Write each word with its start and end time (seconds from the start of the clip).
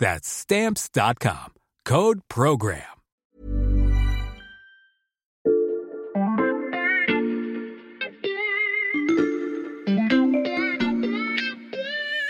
That's 0.00 0.26
stamps.com. 0.26 1.52
Code 1.84 2.20
program. 2.26 2.78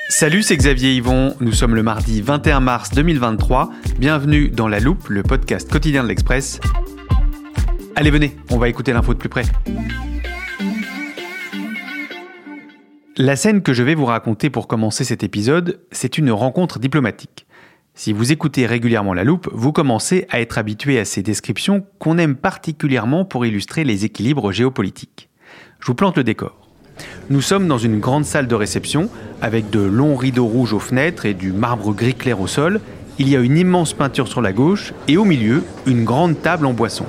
Salut, 0.09 0.43
c'est 0.43 0.57
Xavier 0.57 0.97
Yvon. 0.97 1.37
Nous 1.39 1.53
sommes 1.53 1.77
le 1.77 1.85
mardi 1.85 2.21
21 2.21 2.59
mars 2.59 2.91
2023. 2.91 3.71
Bienvenue 3.99 4.49
dans 4.49 4.67
La 4.67 4.81
Loupe, 4.81 5.09
le 5.09 5.23
podcast 5.23 5.71
quotidien 5.71 6.03
de 6.03 6.09
l'Express. 6.09 6.59
Allez, 7.95 8.11
venez, 8.11 8.37
on 8.51 8.59
va 8.59 8.69
écouter 8.69 8.93
l'info 8.93 9.15
de 9.15 9.19
plus 9.21 9.29
près. 9.29 9.45
La 13.17 13.35
scène 13.35 13.61
que 13.63 13.73
je 13.73 13.83
vais 13.83 13.97
vous 13.97 14.05
raconter 14.05 14.51
pour 14.51 14.69
commencer 14.69 15.03
cet 15.03 15.25
épisode, 15.25 15.81
c'est 15.91 16.17
une 16.17 16.31
rencontre 16.31 16.79
diplomatique. 16.79 17.45
Si 17.93 18.13
vous 18.13 18.31
écoutez 18.31 18.67
régulièrement 18.67 19.15
la 19.15 19.25
loupe, 19.25 19.49
vous 19.53 19.73
commencez 19.73 20.27
à 20.31 20.41
être 20.41 20.59
habitué 20.59 20.97
à 21.01 21.05
ces 21.05 21.21
descriptions 21.21 21.85
qu'on 21.99 22.19
aime 22.19 22.37
particulièrement 22.37 23.25
pour 23.25 23.45
illustrer 23.45 23.83
les 23.83 24.05
équilibres 24.05 24.53
géopolitiques. 24.53 25.29
Je 25.81 25.87
vous 25.89 25.97
plante 25.97 26.19
le 26.19 26.25
décor. 26.25 26.69
Nous 27.31 27.41
sommes 27.41 27.67
dans 27.67 27.79
une 27.79 27.99
grande 27.99 28.25
salle 28.25 28.47
de 28.47 28.55
réception 28.55 29.11
avec 29.43 29.71
de 29.71 29.81
longs 29.81 30.17
rideaux 30.17 30.47
rouges 30.47 30.73
aux 30.73 30.79
fenêtres 30.79 31.27
et 31.27 31.35
du 31.35 31.53
marbre 31.53 31.93
gris 31.93 32.15
clair 32.15 32.41
au 32.41 32.47
sol. 32.47 32.81
Il 33.19 33.29
y 33.29 33.37
a 33.37 33.41
une 33.41 33.59
immense 33.59 33.93
peinture 33.93 34.29
sur 34.29 34.41
la 34.41 34.53
gauche 34.53 34.95
et 35.09 35.17
au 35.17 35.25
milieu, 35.25 35.65
une 35.85 36.05
grande 36.05 36.41
table 36.41 36.65
en 36.65 36.75
boisson. 36.75 37.07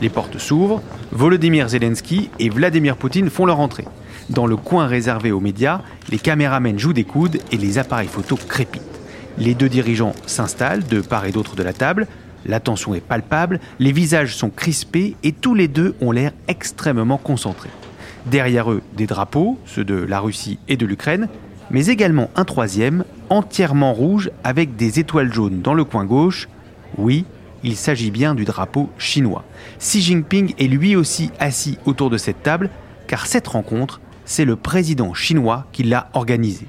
Les 0.00 0.08
portes 0.08 0.38
s'ouvrent, 0.38 0.82
Volodymyr 1.10 1.68
Zelensky 1.68 2.30
et 2.38 2.48
Vladimir 2.48 2.96
Poutine 2.96 3.28
font 3.28 3.44
leur 3.44 3.58
entrée. 3.58 3.86
Dans 4.30 4.46
le 4.46 4.56
coin 4.56 4.86
réservé 4.86 5.32
aux 5.32 5.40
médias, 5.40 5.80
les 6.10 6.18
caméramens 6.18 6.78
jouent 6.78 6.92
des 6.92 7.04
coudes 7.04 7.40
et 7.50 7.56
les 7.56 7.78
appareils 7.78 8.08
photos 8.08 8.38
crépitent. 8.44 8.82
Les 9.38 9.54
deux 9.54 9.68
dirigeants 9.68 10.14
s'installent 10.26 10.86
de 10.86 11.00
part 11.00 11.24
et 11.24 11.32
d'autre 11.32 11.56
de 11.56 11.62
la 11.62 11.72
table. 11.72 12.06
La 12.46 12.60
tension 12.60 12.94
est 12.94 13.00
palpable, 13.00 13.60
les 13.78 13.92
visages 13.92 14.36
sont 14.36 14.50
crispés 14.50 15.16
et 15.22 15.32
tous 15.32 15.54
les 15.54 15.68
deux 15.68 15.94
ont 16.00 16.12
l'air 16.12 16.32
extrêmement 16.48 17.18
concentrés. 17.18 17.70
Derrière 18.26 18.70
eux, 18.70 18.82
des 18.96 19.06
drapeaux, 19.06 19.58
ceux 19.66 19.84
de 19.84 19.94
la 19.94 20.20
Russie 20.20 20.58
et 20.68 20.76
de 20.76 20.86
l'Ukraine, 20.86 21.28
mais 21.70 21.86
également 21.86 22.30
un 22.36 22.44
troisième, 22.44 23.04
entièrement 23.30 23.92
rouge 23.92 24.30
avec 24.44 24.76
des 24.76 24.98
étoiles 24.98 25.32
jaunes 25.32 25.60
dans 25.62 25.74
le 25.74 25.84
coin 25.84 26.04
gauche. 26.04 26.48
Oui, 26.98 27.24
il 27.64 27.76
s'agit 27.76 28.10
bien 28.10 28.34
du 28.34 28.44
drapeau 28.44 28.90
chinois. 28.98 29.44
Xi 29.78 30.02
Jinping 30.02 30.54
est 30.58 30.68
lui 30.68 30.96
aussi 30.96 31.30
assis 31.38 31.78
autour 31.86 32.10
de 32.10 32.18
cette 32.18 32.42
table, 32.42 32.70
car 33.06 33.26
cette 33.26 33.48
rencontre, 33.48 34.00
c'est 34.32 34.44
le 34.46 34.56
président 34.56 35.12
chinois 35.12 35.66
qui 35.72 35.82
l'a 35.82 36.08
organisée. 36.14 36.66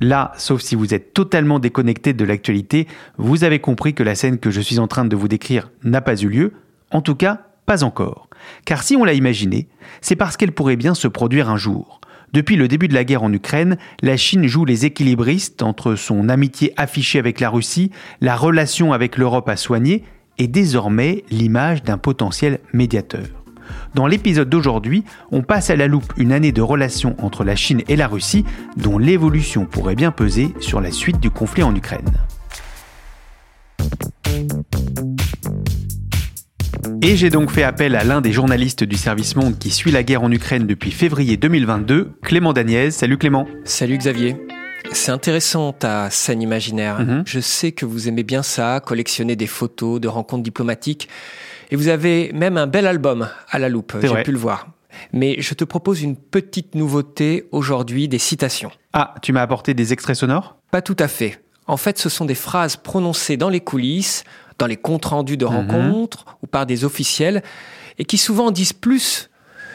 Là, 0.00 0.32
sauf 0.38 0.62
si 0.62 0.74
vous 0.74 0.94
êtes 0.94 1.12
totalement 1.12 1.58
déconnecté 1.58 2.14
de 2.14 2.24
l'actualité, 2.24 2.88
vous 3.18 3.44
avez 3.44 3.58
compris 3.58 3.92
que 3.92 4.02
la 4.02 4.14
scène 4.14 4.38
que 4.38 4.50
je 4.50 4.62
suis 4.62 4.78
en 4.78 4.88
train 4.88 5.04
de 5.04 5.14
vous 5.14 5.28
décrire 5.28 5.70
n'a 5.82 6.00
pas 6.00 6.16
eu 6.16 6.28
lieu, 6.28 6.52
en 6.90 7.02
tout 7.02 7.14
cas 7.14 7.42
pas 7.66 7.84
encore. 7.84 8.28
Car 8.64 8.82
si 8.82 8.96
on 8.96 9.04
l'a 9.04 9.12
imaginée, 9.12 9.68
c'est 10.00 10.16
parce 10.16 10.38
qu'elle 10.38 10.52
pourrait 10.52 10.76
bien 10.76 10.94
se 10.94 11.06
produire 11.06 11.50
un 11.50 11.58
jour. 11.58 12.00
Depuis 12.32 12.56
le 12.56 12.66
début 12.66 12.88
de 12.88 12.94
la 12.94 13.04
guerre 13.04 13.22
en 13.22 13.32
Ukraine, 13.32 13.76
la 14.02 14.16
Chine 14.16 14.46
joue 14.46 14.64
les 14.64 14.86
équilibristes 14.86 15.62
entre 15.62 15.96
son 15.96 16.30
amitié 16.30 16.72
affichée 16.78 17.18
avec 17.18 17.40
la 17.40 17.50
Russie, 17.50 17.90
la 18.22 18.36
relation 18.36 18.94
avec 18.94 19.18
l'Europe 19.18 19.50
à 19.50 19.56
soigner 19.56 20.02
et 20.38 20.48
désormais 20.48 21.24
l'image 21.30 21.82
d'un 21.82 21.98
potentiel 21.98 22.60
médiateur. 22.72 23.43
Dans 23.94 24.06
l'épisode 24.06 24.48
d'aujourd'hui, 24.48 25.04
on 25.30 25.42
passe 25.42 25.70
à 25.70 25.76
la 25.76 25.86
loupe 25.86 26.12
une 26.16 26.32
année 26.32 26.52
de 26.52 26.62
relations 26.62 27.16
entre 27.18 27.44
la 27.44 27.56
Chine 27.56 27.82
et 27.88 27.96
la 27.96 28.06
Russie 28.06 28.44
dont 28.76 28.98
l'évolution 28.98 29.66
pourrait 29.66 29.94
bien 29.94 30.10
peser 30.10 30.52
sur 30.60 30.80
la 30.80 30.90
suite 30.90 31.20
du 31.20 31.30
conflit 31.30 31.62
en 31.62 31.74
Ukraine. 31.74 32.12
Et 37.02 37.16
j'ai 37.16 37.30
donc 37.30 37.50
fait 37.50 37.62
appel 37.62 37.96
à 37.96 38.04
l'un 38.04 38.20
des 38.20 38.32
journalistes 38.32 38.82
du 38.82 38.96
service 38.96 39.36
Monde 39.36 39.58
qui 39.58 39.70
suit 39.70 39.90
la 39.90 40.02
guerre 40.02 40.22
en 40.22 40.32
Ukraine 40.32 40.66
depuis 40.66 40.90
février 40.90 41.36
2022, 41.36 42.12
Clément 42.22 42.52
Daniez. 42.52 42.90
Salut 42.90 43.18
Clément. 43.18 43.46
Salut 43.64 43.98
Xavier. 43.98 44.36
C'est 44.92 45.12
intéressant 45.12 45.72
ta 45.72 46.08
scène 46.10 46.40
imaginaire. 46.40 47.00
Mhm. 47.00 47.22
Je 47.26 47.40
sais 47.40 47.72
que 47.72 47.84
vous 47.84 48.08
aimez 48.08 48.22
bien 48.22 48.42
ça, 48.42 48.80
collectionner 48.80 49.36
des 49.36 49.46
photos 49.46 50.00
de 50.00 50.08
rencontres 50.08 50.42
diplomatiques. 50.42 51.08
Et 51.74 51.76
vous 51.76 51.88
avez 51.88 52.30
même 52.32 52.56
un 52.56 52.68
bel 52.68 52.86
album 52.86 53.28
à 53.50 53.58
la 53.58 53.68
loupe, 53.68 53.96
j'ai 54.00 54.22
pu 54.22 54.30
le 54.30 54.38
voir. 54.38 54.68
Mais 55.12 55.34
je 55.40 55.54
te 55.54 55.64
propose 55.64 56.02
une 56.02 56.14
petite 56.14 56.76
nouveauté 56.76 57.48
aujourd'hui, 57.50 58.06
des 58.06 58.20
citations. 58.20 58.70
Ah, 58.92 59.16
tu 59.22 59.32
m'as 59.32 59.42
apporté 59.42 59.74
des 59.74 59.92
extraits 59.92 60.14
sonores? 60.14 60.56
Pas 60.70 60.82
tout 60.82 60.94
à 61.00 61.08
fait. 61.08 61.42
En 61.66 61.76
fait, 61.76 61.98
ce 61.98 62.08
sont 62.08 62.26
des 62.26 62.36
phrases 62.36 62.76
prononcées 62.76 63.36
dans 63.36 63.48
les 63.48 63.58
coulisses, 63.58 64.22
dans 64.56 64.68
les 64.68 64.76
comptes 64.76 65.06
rendus 65.06 65.36
de 65.36 65.44
rencontres 65.44 66.26
ou 66.44 66.46
par 66.46 66.64
des 66.64 66.84
officiels, 66.84 67.42
et 67.98 68.04
qui 68.04 68.18
souvent 68.18 68.52
disent 68.52 68.72
plus 68.72 69.28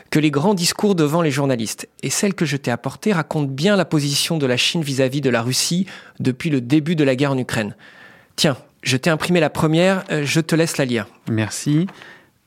que 0.09 0.19
les 0.19 0.31
grands 0.31 0.53
discours 0.53 0.95
devant 0.95 1.21
les 1.21 1.31
journalistes. 1.31 1.89
Et 2.01 2.09
celle 2.09 2.33
que 2.33 2.45
je 2.45 2.55
t'ai 2.55 2.71
apportée 2.71 3.11
raconte 3.11 3.49
bien 3.49 3.75
la 3.75 3.83
position 3.83 4.37
de 4.37 4.45
la 4.45 4.55
Chine 4.55 4.83
vis-à-vis 4.83 5.19
de 5.19 5.29
la 5.29 5.41
Russie 5.41 5.85
depuis 6.21 6.49
le 6.49 6.61
début 6.61 6.95
de 6.95 7.03
la 7.03 7.17
guerre 7.17 7.33
en 7.33 7.37
Ukraine. 7.37 7.75
Tiens, 8.37 8.55
je 8.83 8.97
t'ai 8.97 9.09
imprimé 9.09 9.39
la 9.39 9.49
première, 9.49 10.03
euh, 10.11 10.23
je 10.25 10.39
te 10.41 10.55
laisse 10.55 10.77
la 10.77 10.85
lire. 10.85 11.07
Merci. 11.29 11.87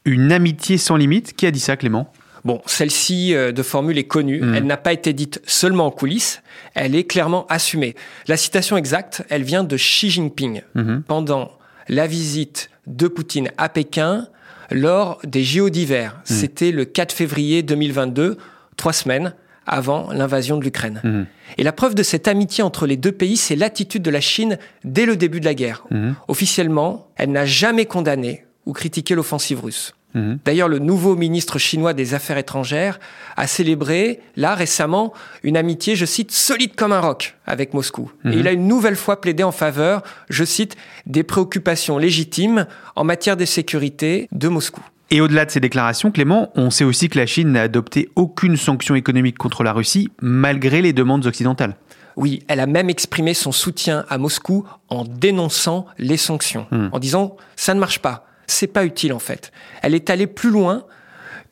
Une 0.04 0.32
amitié 0.32 0.78
sans 0.78 0.96
limite. 0.96 1.34
Qui 1.34 1.46
a 1.46 1.50
dit 1.50 1.60
ça, 1.60 1.76
Clément? 1.76 2.12
Bon, 2.44 2.60
celle-ci 2.66 3.34
euh, 3.34 3.52
de 3.52 3.62
formule 3.62 3.98
est 3.98 4.04
connue. 4.08 4.40
Mm. 4.40 4.54
Elle 4.54 4.64
n'a 4.64 4.76
pas 4.76 4.92
été 4.92 5.12
dite 5.12 5.40
seulement 5.46 5.86
en 5.86 5.90
coulisses. 5.90 6.42
Elle 6.74 6.96
est 6.96 7.04
clairement 7.04 7.46
assumée. 7.48 7.94
La 8.26 8.36
citation 8.36 8.76
exacte, 8.76 9.22
elle 9.28 9.44
vient 9.44 9.62
de 9.62 9.76
Xi 9.76 10.10
Jinping 10.10 10.62
Mhm. 10.74 11.02
pendant 11.06 11.52
la 11.88 12.06
visite 12.06 12.70
de 12.86 13.06
Poutine 13.06 13.50
à 13.58 13.68
Pékin 13.68 14.26
lors 14.72 15.18
des 15.24 15.44
JO 15.44 15.70
d'hiver. 15.70 16.20
C'était 16.24 16.72
le 16.72 16.84
4 16.84 17.12
février 17.12 17.62
2022, 17.62 18.38
trois 18.76 18.92
semaines 18.92 19.34
avant 19.66 20.12
l'invasion 20.12 20.58
de 20.58 20.64
l'Ukraine. 20.64 21.00
Mhm. 21.04 21.26
Et 21.58 21.62
la 21.62 21.72
preuve 21.72 21.94
de 21.94 22.02
cette 22.02 22.28
amitié 22.28 22.62
entre 22.64 22.86
les 22.86 22.96
deux 22.96 23.12
pays, 23.12 23.36
c'est 23.36 23.56
l'attitude 23.56 24.02
de 24.02 24.10
la 24.10 24.20
Chine 24.20 24.58
dès 24.84 25.06
le 25.06 25.16
début 25.16 25.40
de 25.40 25.44
la 25.44 25.54
guerre. 25.54 25.84
Mhm. 25.90 26.14
Officiellement, 26.28 27.08
elle 27.16 27.32
n'a 27.32 27.46
jamais 27.46 27.86
condamné 27.86 28.44
ou 28.66 28.72
critiqué 28.72 29.14
l'offensive 29.14 29.60
russe. 29.60 29.94
Mhm. 30.14 30.38
D'ailleurs, 30.44 30.68
le 30.68 30.78
nouveau 30.78 31.16
ministre 31.16 31.58
chinois 31.58 31.94
des 31.94 32.14
Affaires 32.14 32.36
étrangères 32.36 33.00
a 33.36 33.46
célébré, 33.46 34.20
là 34.36 34.54
récemment, 34.54 35.12
une 35.42 35.56
amitié, 35.56 35.96
je 35.96 36.04
cite, 36.04 36.32
solide 36.32 36.74
comme 36.74 36.92
un 36.92 37.00
roc 37.00 37.36
avec 37.46 37.72
Moscou. 37.72 38.12
Et 38.26 38.36
il 38.36 38.46
a 38.46 38.52
une 38.52 38.68
nouvelle 38.68 38.96
fois 38.96 39.20
plaidé 39.20 39.42
en 39.42 39.52
faveur, 39.52 40.02
je 40.28 40.44
cite, 40.44 40.76
des 41.06 41.22
préoccupations 41.22 41.98
légitimes 41.98 42.66
en 42.94 43.04
matière 43.04 43.36
de 43.36 43.44
sécurité 43.44 44.28
de 44.32 44.48
Moscou. 44.48 44.82
Et 45.12 45.20
au-delà 45.20 45.44
de 45.44 45.50
ces 45.50 45.60
déclarations, 45.60 46.10
Clément, 46.10 46.50
on 46.54 46.70
sait 46.70 46.84
aussi 46.84 47.10
que 47.10 47.18
la 47.18 47.26
Chine 47.26 47.52
n'a 47.52 47.60
adopté 47.60 48.08
aucune 48.16 48.56
sanction 48.56 48.94
économique 48.94 49.36
contre 49.36 49.62
la 49.62 49.74
Russie, 49.74 50.08
malgré 50.22 50.80
les 50.80 50.94
demandes 50.94 51.26
occidentales. 51.26 51.76
Oui, 52.16 52.42
elle 52.48 52.60
a 52.60 52.66
même 52.66 52.88
exprimé 52.88 53.34
son 53.34 53.52
soutien 53.52 54.06
à 54.08 54.16
Moscou 54.16 54.66
en 54.88 55.04
dénonçant 55.04 55.84
les 55.98 56.16
sanctions, 56.16 56.66
hmm. 56.70 56.88
en 56.92 56.98
disant 56.98 57.36
ça 57.56 57.74
ne 57.74 57.80
marche 57.80 57.98
pas, 57.98 58.26
c'est 58.46 58.66
pas 58.66 58.86
utile 58.86 59.12
en 59.12 59.18
fait. 59.18 59.52
Elle 59.82 59.94
est 59.94 60.08
allée 60.08 60.26
plus 60.26 60.50
loin 60.50 60.84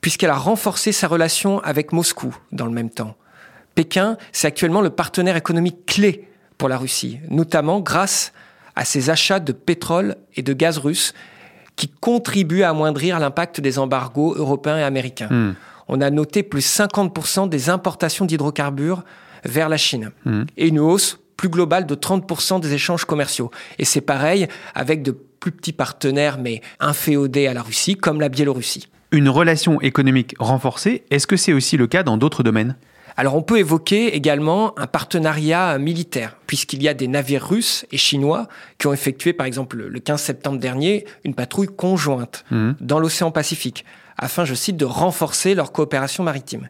puisqu'elle 0.01 0.31
a 0.31 0.37
renforcé 0.37 0.91
sa 0.91 1.07
relation 1.07 1.61
avec 1.61 1.93
Moscou 1.93 2.35
dans 2.53 2.65
le 2.65 2.73
même 2.73 2.89
temps. 2.89 3.15
Pékin, 3.75 4.17
c'est 4.33 4.49
actuellement 4.49 4.81
le 4.81 4.89
partenaire 4.89 5.37
économique 5.37 5.85
clé 5.85 6.29
pour 6.57 6.71
la 6.71 6.79
Russie, 6.79 7.21
notamment 7.29 7.81
grâce 7.81 8.33
à 8.75 8.87
ses 8.87 9.11
achats 9.11 9.41
de 9.41 9.53
pétrole 9.53 10.17
et 10.35 10.43
de 10.43 10.55
gaz 10.55 10.79
russe 10.79 11.13
qui 11.81 11.89
contribue 11.89 12.63
à 12.63 12.71
amoindrir 12.71 13.19
l'impact 13.19 13.59
des 13.63 13.79
embargos 13.79 14.35
européens 14.37 14.77
et 14.77 14.83
américains. 14.83 15.29
Hmm. 15.31 15.55
On 15.89 16.03
a 16.03 16.11
noté 16.11 16.43
plus 16.43 16.61
50% 16.61 17.49
des 17.49 17.71
importations 17.71 18.27
d'hydrocarbures 18.27 19.03
vers 19.47 19.71
la 19.71 19.79
Chine 19.79 20.11
hmm. 20.27 20.43
et 20.59 20.69
une 20.69 20.79
hausse 20.79 21.19
plus 21.39 21.49
globale 21.49 21.87
de 21.87 21.95
30% 21.95 22.61
des 22.61 22.75
échanges 22.75 23.07
commerciaux. 23.07 23.51
Et 23.79 23.87
c'est 23.87 24.03
pareil 24.03 24.47
avec 24.75 25.03
de 25.03 25.13
plus 25.13 25.53
petits 25.53 25.73
partenaires 25.73 26.37
mais 26.39 26.61
inféodés 26.81 27.47
à 27.47 27.55
la 27.55 27.63
Russie 27.63 27.97
comme 27.97 28.21
la 28.21 28.29
Biélorussie. 28.29 28.89
Une 29.11 29.31
relation 29.31 29.81
économique 29.81 30.35
renforcée, 30.39 31.05
est-ce 31.11 31.27
que 31.27 31.39
c'est 31.39 31.55
aussi 31.55 31.79
le 31.79 31.87
cas 31.87 32.03
dans 32.03 32.19
d'autres 32.19 32.43
domaines? 32.43 32.77
Alors 33.17 33.35
on 33.35 33.43
peut 33.43 33.59
évoquer 33.59 34.15
également 34.15 34.79
un 34.79 34.87
partenariat 34.87 35.79
militaire, 35.79 36.37
puisqu'il 36.47 36.83
y 36.83 36.89
a 36.89 36.95
des 36.95 37.09
navires 37.09 37.47
russes 37.47 37.87
et 37.93 37.97
chinois 37.97 38.49
qui 38.79 38.87
ont 38.87 38.93
effectué, 38.93 39.33
par 39.33 39.47
exemple, 39.47 39.77
le 39.77 40.01
15 40.01 40.21
septembre 40.21 40.59
dernier, 40.59 41.05
une 41.25 41.35
patrouille 41.35 41.69
conjointe 41.69 42.45
mmh. 42.51 42.73
dans 42.81 42.99
l'océan 42.99 43.31
Pacifique, 43.31 43.85
afin, 44.19 44.45
je 44.45 44.55
cite, 44.55 44.77
de 44.77 44.85
renforcer 44.85 45.55
leur 45.55 45.73
coopération 45.73 46.25
maritime. 46.25 46.69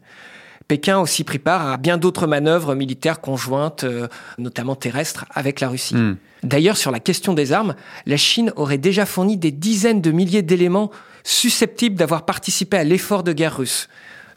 Pékin 0.67 0.97
a 0.97 1.01
aussi 1.01 1.23
pris 1.23 1.39
part 1.39 1.67
à 1.67 1.77
bien 1.77 1.97
d'autres 1.97 2.27
manœuvres 2.27 2.75
militaires 2.75 3.19
conjointes, 3.19 3.83
euh, 3.83 4.07
notamment 4.37 4.75
terrestres, 4.75 5.25
avec 5.31 5.59
la 5.59 5.69
Russie. 5.69 5.95
Mmh. 5.95 6.17
D'ailleurs, 6.43 6.77
sur 6.77 6.91
la 6.91 6.99
question 6.99 7.33
des 7.33 7.51
armes, 7.51 7.75
la 8.05 8.17
Chine 8.17 8.53
aurait 8.55 8.77
déjà 8.77 9.05
fourni 9.05 9.37
des 9.37 9.51
dizaines 9.51 10.01
de 10.01 10.11
milliers 10.11 10.41
d'éléments 10.41 10.91
susceptibles 11.23 11.95
d'avoir 11.95 12.25
participé 12.25 12.77
à 12.77 12.83
l'effort 12.83 13.23
de 13.23 13.33
guerre 13.33 13.57
russe 13.57 13.89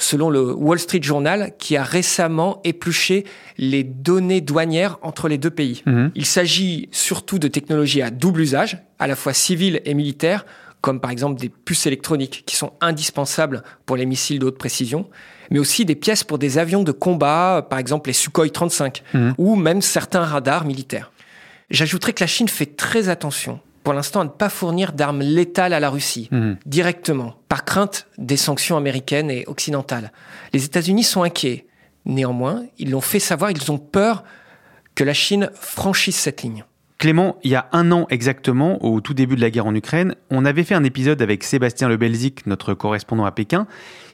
selon 0.04 0.30
le 0.30 0.52
Wall 0.52 0.78
Street 0.78 1.02
Journal, 1.02 1.52
qui 1.58 1.76
a 1.76 1.82
récemment 1.82 2.60
épluché 2.62 3.24
les 3.58 3.82
données 3.84 4.40
douanières 4.40 4.98
entre 5.02 5.28
les 5.28 5.38
deux 5.38 5.50
pays. 5.50 5.82
Mhm. 5.86 6.12
Il 6.14 6.26
s'agit 6.26 6.88
surtout 6.92 7.38
de 7.38 7.48
technologies 7.48 8.02
à 8.02 8.10
double 8.10 8.42
usage, 8.42 8.78
à 8.98 9.06
la 9.06 9.16
fois 9.16 9.32
civil 9.32 9.80
et 9.84 9.94
militaire, 9.94 10.44
comme 10.80 11.00
par 11.00 11.10
exemple 11.10 11.40
des 11.40 11.48
puces 11.48 11.86
électroniques 11.86 12.44
qui 12.46 12.56
sont 12.56 12.72
indispensables 12.80 13.62
pour 13.86 13.96
les 13.96 14.04
missiles 14.04 14.38
de 14.38 14.46
haute 14.46 14.58
précision, 14.58 15.08
mais 15.50 15.58
aussi 15.58 15.86
des 15.86 15.94
pièces 15.94 16.24
pour 16.24 16.38
des 16.38 16.58
avions 16.58 16.82
de 16.82 16.92
combat, 16.92 17.66
par 17.68 17.78
exemple 17.78 18.10
les 18.10 18.14
Sukhoi 18.14 18.50
35, 18.50 19.02
mhm. 19.14 19.34
ou 19.38 19.56
même 19.56 19.80
certains 19.80 20.24
radars 20.24 20.66
militaires. 20.66 21.10
J'ajouterais 21.70 22.12
que 22.12 22.22
la 22.22 22.28
Chine 22.28 22.48
fait 22.48 22.76
très 22.76 23.08
attention 23.08 23.60
pour 23.84 23.92
l'instant 23.92 24.22
à 24.22 24.24
ne 24.24 24.30
pas 24.30 24.48
fournir 24.48 24.92
d'armes 24.92 25.20
létales 25.20 25.74
à 25.74 25.78
la 25.78 25.90
Russie, 25.90 26.28
mhm. 26.32 26.56
directement, 26.66 27.36
par 27.48 27.64
crainte 27.64 28.08
des 28.18 28.38
sanctions 28.38 28.76
américaines 28.76 29.30
et 29.30 29.44
occidentales. 29.46 30.10
Les 30.52 30.64
États-Unis 30.64 31.04
sont 31.04 31.22
inquiets. 31.22 31.66
Néanmoins, 32.06 32.64
ils 32.78 32.90
l'ont 32.90 33.00
fait 33.00 33.20
savoir, 33.20 33.50
ils 33.50 33.70
ont 33.70 33.78
peur 33.78 34.24
que 34.94 35.04
la 35.04 35.14
Chine 35.14 35.50
franchisse 35.54 36.16
cette 36.16 36.42
ligne. 36.42 36.64
Clément, 36.98 37.36
il 37.42 37.50
y 37.50 37.54
a 37.54 37.68
un 37.72 37.92
an 37.92 38.06
exactement, 38.08 38.82
au 38.84 39.00
tout 39.00 39.14
début 39.14 39.36
de 39.36 39.40
la 39.40 39.50
guerre 39.50 39.66
en 39.66 39.74
Ukraine, 39.74 40.14
on 40.30 40.44
avait 40.44 40.64
fait 40.64 40.74
un 40.74 40.84
épisode 40.84 41.20
avec 41.20 41.44
Sébastien 41.44 41.88
Lebelzik, 41.88 42.46
notre 42.46 42.72
correspondant 42.72 43.24
à 43.24 43.32
Pékin. 43.32 43.66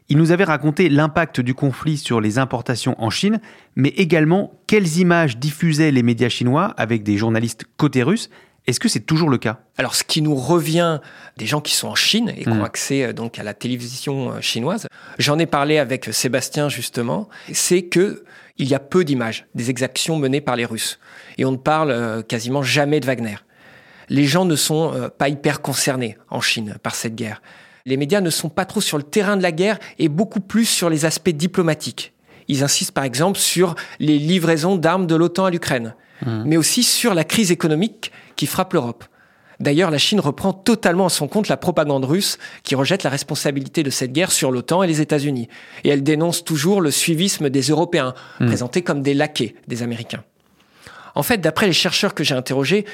Il 0.08 0.16
nous 0.16 0.32
avait 0.32 0.44
raconté 0.44 0.88
l'impact 0.88 1.40
du 1.40 1.55
conflit 1.55 1.96
sur 1.96 2.20
les 2.20 2.38
importations 2.38 2.96
en 2.99 3.11
Chine, 3.11 3.40
mais 3.76 3.90
également 3.90 4.52
quelles 4.66 4.99
images 4.99 5.38
diffusaient 5.38 5.93
les 5.93 6.02
médias 6.02 6.28
chinois 6.28 6.75
avec 6.76 7.05
des 7.05 7.16
journalistes 7.16 7.64
côté 7.76 8.02
russes 8.02 8.31
est-ce 8.67 8.81
que 8.81 8.89
c'est 8.89 9.01
toujours 9.01 9.31
le 9.31 9.39
cas? 9.39 9.61
Alors, 9.79 9.95
ce 9.95 10.05
qui 10.05 10.23
nous 10.23 10.35
revient 10.35 11.01
des 11.37 11.47
gens 11.47 11.61
qui 11.61 11.75
sont 11.75 11.89
en 11.89 11.95
Chine 11.95 12.33
et 12.37 12.43
qui 12.43 12.49
ont 12.49 12.57
hmm. 12.57 12.65
accès 12.65 13.05
euh, 13.05 13.12
donc 13.12 13.39
à 13.39 13.43
la 13.43 13.55
télévision 13.55 14.33
euh, 14.33 14.41
chinoise, 14.41 14.87
j'en 15.19 15.39
ai 15.39 15.47
parlé 15.47 15.79
avec 15.79 16.09
euh, 16.09 16.12
Sébastien 16.12 16.69
justement, 16.69 17.29
c'est 17.53 17.83
que 17.83 18.25
il 18.59 18.69
y 18.69 18.75
a 18.75 18.79
peu 18.79 19.05
d'images 19.05 19.47
des 19.55 19.71
exactions 19.71 20.17
menées 20.17 20.43
par 20.43 20.55
les 20.55 20.67
Russes 20.67 20.99
et 21.39 21.47
on 21.47 21.53
ne 21.53 21.57
parle 21.57 22.23
quasiment 22.29 22.62
jamais 22.62 23.01
de 23.01 23.07
Wagner. 23.07 23.37
Les 24.11 24.27
gens 24.27 24.45
ne 24.45 24.55
sont 24.55 25.11
pas 25.17 25.31
hyper 25.31 25.62
concernés 25.62 26.19
en 26.29 26.43
Chine 26.43 26.77
par 26.83 26.95
cette 26.95 27.15
guerre. 27.15 27.41
Les 27.87 27.97
médias 27.97 28.21
ne 28.21 28.29
sont 28.29 28.51
pas 28.51 28.67
trop 28.67 28.83
sur 28.83 28.99
le 28.99 29.03
terrain 29.03 29.39
de 29.39 29.43
la 29.43 29.53
guerre 29.53 29.79
et 29.99 30.11
beaucoup 30.11 30.41
plus 30.41 30.67
sur 30.67 30.91
les 30.91 31.07
aspects 31.07 31.31
diplomatiques. 31.31 32.12
Ils 32.49 32.62
insistent 32.62 32.93
par 32.93 33.05
exemple 33.05 33.39
sur 33.39 33.77
les 33.99 34.19
livraisons 34.19 34.77
d'armes 34.77 35.07
de 35.07 35.15
l'OTAN 35.15 35.47
à 35.47 35.51
l'Ukraine, 35.51 35.95
hmm. 36.25 36.44
mais 36.46 36.56
aussi 36.56 36.82
sur 36.82 37.14
la 37.14 37.25
crise 37.25 37.50
économique 37.50 38.12
qui 38.37 38.46
frappe 38.46 38.72
l'Europe. 38.72 39.05
D'ailleurs, 39.61 39.90
la 39.90 39.99
Chine 39.99 40.20
reprend 40.20 40.55
totalement 40.55 41.06
à 41.06 41.11
son 41.11 41.28
compte 41.28 41.49
la 41.49 41.58
propagande 41.58 42.06
russe 42.06 42.38
qui 42.62 42.75
rejette 42.75 43.02
la 43.02 43.11
responsabilité 43.11 43.82
de 43.82 43.90
cette 43.90 44.12
guerre 44.12 44.32
sur 44.32 44.50
l'OTAN 44.50 44.82
et 44.82 44.87
les 44.87 45.02
États-Unis. 45.02 45.49
Et 45.84 45.90
elle 45.90 46.02
dénonce 46.02 46.44
toujours 46.44 46.81
le 46.81 46.90
suivisme 46.90 47.50
des 47.50 47.62
Européens, 47.62 48.14
hmm. 48.40 48.46
présentés 48.46 48.82
comme 48.82 49.02
des 49.02 49.12
laquais 49.12 49.55
des 49.69 49.82
Américains. 49.82 50.25
En 51.14 51.22
fait, 51.22 51.38
d'après 51.38 51.67
les 51.67 51.75
chercheurs 51.75 52.14
que 52.14 52.25
j'ai 52.25 52.34
interrogés, 52.34 52.87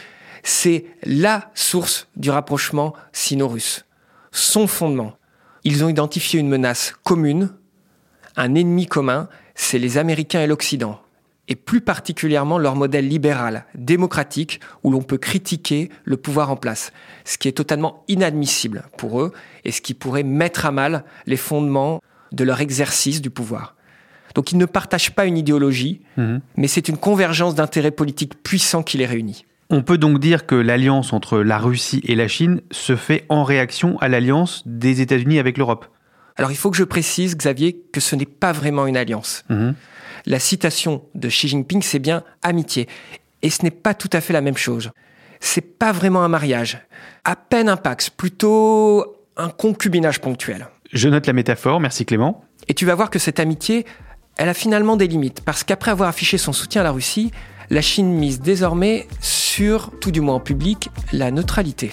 c'est 0.42 0.86
la 1.04 1.50
source 1.54 2.08
du 2.16 2.30
rapprochement 2.30 2.94
sino-russe. 3.12 3.84
Son 4.32 4.66
fondement. 4.66 5.16
Ils 5.64 5.84
ont 5.84 5.88
identifié 5.88 6.40
une 6.40 6.48
menace 6.48 6.94
commune, 7.04 7.50
un 8.36 8.54
ennemi 8.54 8.86
commun, 8.86 9.28
c'est 9.54 9.78
les 9.78 9.98
Américains 9.98 10.40
et 10.40 10.46
l'Occident 10.46 11.00
et 11.48 11.56
plus 11.56 11.80
particulièrement 11.80 12.58
leur 12.58 12.74
modèle 12.74 13.08
libéral, 13.08 13.66
démocratique, 13.74 14.60
où 14.82 14.90
l'on 14.90 15.02
peut 15.02 15.18
critiquer 15.18 15.90
le 16.04 16.16
pouvoir 16.16 16.50
en 16.50 16.56
place, 16.56 16.92
ce 17.24 17.38
qui 17.38 17.48
est 17.48 17.52
totalement 17.52 18.04
inadmissible 18.08 18.84
pour 18.96 19.20
eux 19.20 19.32
et 19.64 19.72
ce 19.72 19.80
qui 19.80 19.94
pourrait 19.94 20.22
mettre 20.22 20.66
à 20.66 20.72
mal 20.72 21.04
les 21.26 21.36
fondements 21.36 22.00
de 22.32 22.44
leur 22.44 22.60
exercice 22.60 23.22
du 23.22 23.30
pouvoir. 23.30 23.76
Donc 24.34 24.52
ils 24.52 24.58
ne 24.58 24.66
partagent 24.66 25.14
pas 25.14 25.24
une 25.24 25.38
idéologie, 25.38 26.00
mhm. 26.16 26.40
mais 26.56 26.68
c'est 26.68 26.88
une 26.88 26.98
convergence 26.98 27.54
d'intérêts 27.54 27.90
politiques 27.90 28.42
puissants 28.42 28.82
qui 28.82 28.98
les 28.98 29.06
réunit. 29.06 29.46
On 29.70 29.82
peut 29.82 29.98
donc 29.98 30.20
dire 30.20 30.46
que 30.46 30.54
l'alliance 30.54 31.12
entre 31.12 31.38
la 31.38 31.58
Russie 31.58 32.00
et 32.04 32.14
la 32.14 32.28
Chine 32.28 32.60
se 32.70 32.94
fait 32.94 33.24
en 33.28 33.42
réaction 33.42 33.98
à 33.98 34.08
l'alliance 34.08 34.62
des 34.66 35.00
États-Unis 35.00 35.38
avec 35.38 35.58
l'Europe. 35.58 35.86
Alors 36.36 36.52
il 36.52 36.56
faut 36.56 36.70
que 36.70 36.76
je 36.76 36.84
précise, 36.84 37.36
Xavier, 37.36 37.80
que 37.92 38.00
ce 38.00 38.14
n'est 38.14 38.26
pas 38.26 38.52
vraiment 38.52 38.86
une 38.86 38.96
alliance. 38.96 39.44
Mhm 39.48 39.74
la 40.26 40.38
citation 40.38 41.04
de 41.14 41.28
Xi 41.28 41.48
Jinping, 41.48 41.82
c'est 41.82 41.98
bien 41.98 42.24
amitié. 42.42 42.88
Et 43.42 43.50
ce 43.50 43.62
n'est 43.62 43.70
pas 43.70 43.94
tout 43.94 44.10
à 44.12 44.20
fait 44.20 44.32
la 44.32 44.40
même 44.40 44.56
chose. 44.56 44.90
C'est 45.40 45.78
pas 45.78 45.92
vraiment 45.92 46.22
un 46.22 46.28
mariage. 46.28 46.78
À 47.24 47.36
peine 47.36 47.68
un 47.68 47.76
pax, 47.76 48.10
plutôt 48.10 49.16
un 49.36 49.50
concubinage 49.50 50.20
ponctuel. 50.20 50.68
Je 50.92 51.08
note 51.08 51.26
la 51.26 51.32
métaphore, 51.32 51.80
merci 51.80 52.04
Clément. 52.04 52.44
Et 52.68 52.74
tu 52.74 52.86
vas 52.86 52.94
voir 52.94 53.10
que 53.10 53.18
cette 53.18 53.38
amitié, 53.38 53.86
elle 54.36 54.48
a 54.48 54.54
finalement 54.54 54.96
des 54.96 55.06
limites, 55.06 55.42
parce 55.42 55.62
qu'après 55.62 55.90
avoir 55.90 56.08
affiché 56.08 56.38
son 56.38 56.52
soutien 56.52 56.80
à 56.80 56.84
la 56.84 56.90
Russie, 56.90 57.30
la 57.70 57.82
Chine 57.82 58.12
mise 58.12 58.40
désormais 58.40 59.06
sur, 59.20 59.92
tout 60.00 60.10
du 60.10 60.20
moins 60.20 60.36
en 60.36 60.40
public, 60.40 60.90
la 61.12 61.30
neutralité. 61.30 61.92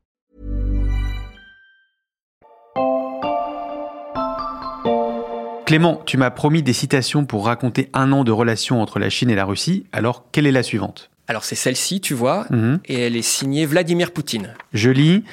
Clément, 5.71 6.01
tu 6.05 6.17
m'as 6.17 6.31
promis 6.31 6.61
des 6.63 6.73
citations 6.73 7.23
pour 7.23 7.45
raconter 7.45 7.89
un 7.93 8.11
an 8.11 8.25
de 8.25 8.31
relation 8.33 8.81
entre 8.81 8.99
la 8.99 9.09
Chine 9.09 9.29
et 9.29 9.35
la 9.35 9.45
Russie, 9.45 9.85
alors 9.93 10.25
quelle 10.33 10.45
est 10.45 10.51
la 10.51 10.63
suivante? 10.63 11.09
Alors 11.29 11.45
c'est 11.45 11.55
celle-ci, 11.55 12.01
tu 12.01 12.13
vois, 12.13 12.45
Mhm. 12.49 12.81
et 12.87 12.99
elle 12.99 13.15
est 13.15 13.21
signée 13.21 13.65
Vladimir 13.65 14.11
Poutine. 14.11 14.53
Je 14.73 14.89
lis 14.89 15.23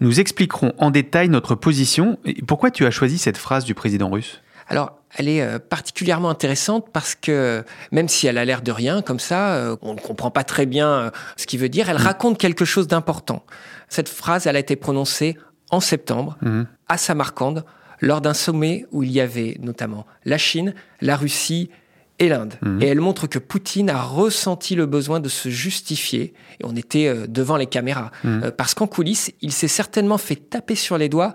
Nous 0.00 0.18
expliquerons 0.18 0.72
en 0.78 0.90
détail 0.90 1.28
notre 1.28 1.54
position. 1.54 2.18
Et 2.24 2.40
pourquoi 2.40 2.70
tu 2.70 2.86
as 2.86 2.90
choisi 2.90 3.18
cette 3.18 3.36
phrase 3.36 3.66
du 3.66 3.74
président 3.74 4.08
russe? 4.08 4.40
Alors, 4.66 4.96
elle 5.14 5.28
est 5.28 5.42
euh, 5.42 5.58
particulièrement 5.58 6.30
intéressante 6.30 6.86
parce 6.90 7.14
que 7.14 7.62
même 7.92 8.08
si 8.08 8.26
elle 8.26 8.38
a 8.38 8.46
l'air 8.46 8.62
de 8.62 8.72
rien, 8.72 9.02
comme 9.02 9.20
ça, 9.20 9.52
euh, 9.56 9.76
on 9.82 9.92
ne 9.92 10.00
comprend 10.00 10.30
pas 10.30 10.42
très 10.42 10.64
bien 10.64 10.88
euh, 10.88 11.10
ce 11.36 11.46
qu'il 11.46 11.60
veut 11.60 11.68
dire, 11.68 11.90
elle 11.90 11.98
raconte 11.98 12.38
quelque 12.38 12.64
chose 12.64 12.88
d'important. 12.88 13.44
Cette 13.90 14.08
phrase, 14.08 14.46
elle 14.46 14.56
a 14.56 14.60
été 14.60 14.74
prononcée 14.74 15.36
en 15.70 15.80
septembre 15.80 16.38
Mhm. 16.40 16.66
à 16.88 16.96
Samarcande 16.96 17.64
lors 18.02 18.20
d'un 18.20 18.34
sommet 18.34 18.84
où 18.92 19.02
il 19.02 19.10
y 19.10 19.20
avait 19.20 19.56
notamment 19.60 20.04
la 20.26 20.36
Chine, 20.36 20.74
la 21.00 21.16
Russie 21.16 21.70
et 22.18 22.28
l'Inde. 22.28 22.54
Et 22.80 22.86
elle 22.86 23.00
montre 23.00 23.26
que 23.26 23.38
Poutine 23.38 23.88
a 23.88 24.02
ressenti 24.02 24.74
le 24.74 24.84
besoin 24.86 25.18
de 25.18 25.28
se 25.30 25.48
justifier, 25.48 26.34
et 26.60 26.64
on 26.64 26.76
était 26.76 27.06
euh, 27.08 27.26
devant 27.26 27.56
les 27.56 27.66
caméras, 27.66 28.10
Euh, 28.24 28.50
parce 28.50 28.74
qu'en 28.74 28.86
coulisses, 28.86 29.32
il 29.40 29.50
s'est 29.52 29.66
certainement 29.68 30.18
fait 30.18 30.36
taper 30.36 30.74
sur 30.74 30.98
les 30.98 31.08
doigts 31.08 31.32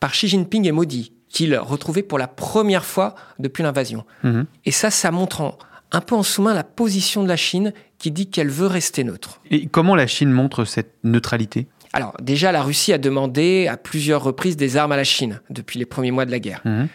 par 0.00 0.10
Xi 0.12 0.26
Jinping 0.28 0.66
et 0.66 0.72
Modi, 0.72 1.12
qu'il 1.28 1.56
retrouvait 1.56 2.02
pour 2.02 2.18
la 2.18 2.26
première 2.28 2.84
fois 2.84 3.14
depuis 3.38 3.62
l'invasion. 3.62 4.04
Mhm. 4.24 4.46
Et 4.64 4.72
ça, 4.72 4.90
ça 4.90 5.10
montre 5.10 5.40
en- 5.42 5.56
un 5.92 6.00
peu 6.00 6.14
en 6.16 6.22
sous-main 6.24 6.52
la 6.54 6.64
position 6.64 7.22
de 7.22 7.28
la 7.28 7.36
Chine 7.36 7.72
qui 7.98 8.10
dit 8.10 8.28
qu'elle 8.28 8.50
veut 8.50 8.66
rester 8.66 9.04
neutre. 9.04 9.40
Et 9.50 9.66
comment 9.68 9.94
la 9.94 10.06
Chine 10.08 10.30
montre 10.32 10.64
cette 10.64 10.92
neutralité? 11.04 11.66
Alors 11.96 12.14
déjà, 12.20 12.52
la 12.52 12.62
Russie 12.62 12.92
a 12.92 12.98
demandé 12.98 13.68
à 13.68 13.78
plusieurs 13.78 14.22
reprises 14.22 14.58
des 14.58 14.76
armes 14.76 14.92
à 14.92 14.96
la 14.96 15.04
Chine 15.04 15.40
depuis 15.48 15.78
les 15.78 15.86
premiers 15.86 16.10
mois 16.10 16.26
de 16.26 16.30
la 16.30 16.38
guerre. 16.38 16.60
Mhm. 16.66 16.88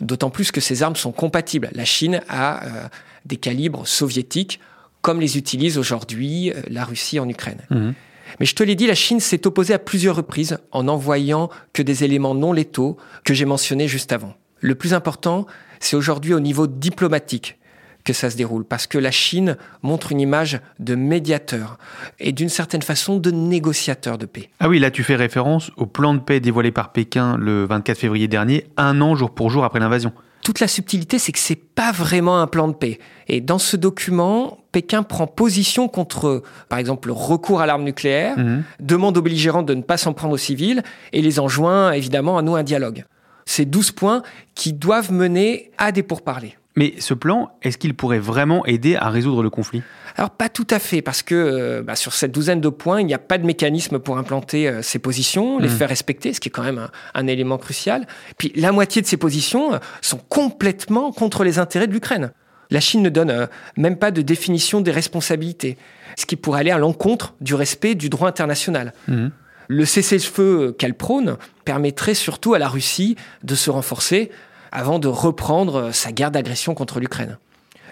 D'autant 0.00 0.30
plus 0.30 0.50
que 0.50 0.62
ces 0.62 0.82
armes 0.82 0.96
sont 0.96 1.12
compatibles. 1.12 1.68
La 1.74 1.84
Chine 1.84 2.22
a 2.30 2.64
euh, 2.64 2.88
des 3.26 3.36
calibres 3.36 3.86
soviétiques 3.86 4.58
comme 5.02 5.20
les 5.20 5.36
utilise 5.36 5.76
aujourd'hui 5.76 6.52
euh, 6.52 6.62
la 6.70 6.86
Russie 6.86 7.20
en 7.20 7.28
Ukraine. 7.28 7.60
Mhm. 7.68 7.92
Mais 8.40 8.46
je 8.46 8.54
te 8.54 8.62
l'ai 8.62 8.76
dit, 8.76 8.86
la 8.86 8.94
Chine 8.94 9.20
s'est 9.20 9.46
opposée 9.46 9.74
à 9.74 9.78
plusieurs 9.78 10.16
reprises 10.16 10.56
en 10.72 10.88
envoyant 10.88 11.50
que 11.74 11.82
des 11.82 12.02
éléments 12.02 12.34
non 12.34 12.54
létaux 12.54 12.96
que 13.24 13.34
j'ai 13.34 13.44
mentionnés 13.44 13.88
juste 13.88 14.10
avant. 14.10 14.34
Le 14.60 14.74
plus 14.74 14.94
important, 14.94 15.46
c'est 15.80 15.96
aujourd'hui 15.96 16.32
au 16.32 16.40
niveau 16.40 16.66
diplomatique 16.66 17.58
que 18.06 18.12
ça 18.14 18.30
se 18.30 18.36
déroule, 18.36 18.64
parce 18.64 18.86
que 18.86 18.96
la 18.96 19.10
Chine 19.10 19.56
montre 19.82 20.12
une 20.12 20.20
image 20.20 20.60
de 20.78 20.94
médiateur 20.94 21.76
et 22.18 22.32
d'une 22.32 22.48
certaine 22.48 22.80
façon 22.82 23.16
de 23.18 23.30
négociateur 23.30 24.16
de 24.16 24.24
paix. 24.26 24.48
Ah 24.60 24.68
oui, 24.68 24.78
là 24.78 24.90
tu 24.90 25.02
fais 25.02 25.16
référence 25.16 25.70
au 25.76 25.84
plan 25.86 26.14
de 26.14 26.20
paix 26.20 26.40
dévoilé 26.40 26.70
par 26.70 26.92
Pékin 26.92 27.36
le 27.36 27.64
24 27.66 27.98
février 27.98 28.28
dernier, 28.28 28.66
un 28.76 29.00
an 29.00 29.14
jour 29.14 29.30
pour 29.34 29.50
jour 29.50 29.64
après 29.64 29.80
l'invasion. 29.80 30.12
Toute 30.42 30.60
la 30.60 30.68
subtilité, 30.68 31.18
c'est 31.18 31.32
que 31.32 31.40
c'est 31.40 31.56
pas 31.56 31.90
vraiment 31.90 32.40
un 32.40 32.46
plan 32.46 32.68
de 32.68 32.72
paix. 32.74 33.00
Et 33.26 33.40
dans 33.40 33.58
ce 33.58 33.76
document, 33.76 34.58
Pékin 34.70 35.02
prend 35.02 35.26
position 35.26 35.88
contre, 35.88 36.44
par 36.68 36.78
exemple, 36.78 37.08
le 37.08 37.14
recours 37.14 37.60
à 37.60 37.66
l'arme 37.66 37.82
nucléaire, 37.82 38.38
Mhm. 38.38 38.62
demande 38.78 39.18
aux 39.18 39.22
belligérants 39.22 39.64
de 39.64 39.74
ne 39.74 39.82
pas 39.82 39.96
s'en 39.96 40.12
prendre 40.12 40.34
aux 40.34 40.38
civils 40.38 40.84
et 41.12 41.20
les 41.20 41.40
enjoint 41.40 41.90
évidemment 41.90 42.38
à 42.38 42.42
nouer 42.42 42.60
un 42.60 42.62
dialogue. 42.62 43.04
C'est 43.44 43.64
12 43.64 43.90
points 43.90 44.22
qui 44.54 44.72
doivent 44.72 45.10
mener 45.12 45.72
à 45.78 45.90
des 45.90 46.04
pourparlers. 46.04 46.56
Mais 46.78 46.94
ce 46.98 47.14
plan, 47.14 47.50
est-ce 47.62 47.78
qu'il 47.78 47.94
pourrait 47.94 48.18
vraiment 48.18 48.64
aider 48.66 48.96
à 48.96 49.08
résoudre 49.08 49.42
le 49.42 49.48
conflit? 49.50 49.82
Alors 50.16 50.30
pas 50.30 50.48
tout 50.50 50.66
à 50.70 50.78
fait, 50.78 51.00
parce 51.02 51.22
que 51.22 51.34
euh, 51.34 51.82
bah, 51.82 51.96
sur 51.96 52.12
cette 52.12 52.32
douzaine 52.32 52.60
de 52.60 52.68
points, 52.68 53.00
il 53.00 53.06
n'y 53.06 53.14
a 53.14 53.18
pas 53.18 53.38
de 53.38 53.46
mécanisme 53.46 53.98
pour 53.98 54.18
implanter 54.18 54.68
euh, 54.68 54.82
ces 54.82 54.98
positions, 54.98 55.58
les 55.58 55.68
Mhm. 55.68 55.74
faire 55.76 55.88
respecter, 55.88 56.32
ce 56.34 56.40
qui 56.40 56.48
est 56.48 56.52
quand 56.52 56.62
même 56.62 56.78
un, 56.78 56.90
un 57.14 57.26
élément 57.26 57.56
crucial. 57.58 58.06
Puis 58.38 58.52
la 58.56 58.72
moitié 58.72 59.00
de 59.02 59.06
ces 59.06 59.16
positions 59.16 59.74
euh, 59.74 59.78
sont 60.02 60.18
complètement 60.28 61.12
contre 61.12 61.44
les 61.44 61.58
intérêts 61.58 61.86
de 61.86 61.92
l'Ukraine. 61.92 62.30
La 62.70 62.80
Chine 62.80 63.02
ne 63.02 63.08
donne 63.10 63.30
euh, 63.30 63.46
même 63.76 63.96
pas 63.96 64.10
de 64.10 64.22
définition 64.22 64.80
des 64.80 64.90
responsabilités, 64.90 65.78
ce 66.18 66.26
qui 66.26 66.36
pourrait 66.36 66.60
aller 66.60 66.70
à 66.72 66.78
l'encontre 66.78 67.34
du 67.40 67.54
respect 67.54 67.94
du 67.94 68.08
droit 68.10 68.28
international. 68.28 68.92
Mhm. 69.08 69.30
Le 69.68 69.84
cessez-le-feu 69.84 70.74
qu'elle 70.78 70.94
prône 70.94 71.36
permettrait 71.64 72.14
surtout 72.14 72.54
à 72.54 72.58
la 72.58 72.68
Russie 72.68 73.16
de 73.42 73.54
se 73.54 73.70
renforcer 73.70 74.30
avant 74.72 74.98
de 74.98 75.08
reprendre 75.08 75.90
sa 75.92 76.12
guerre 76.12 76.30
d'agression 76.30 76.74
contre 76.74 77.00
l'Ukraine. 77.00 77.38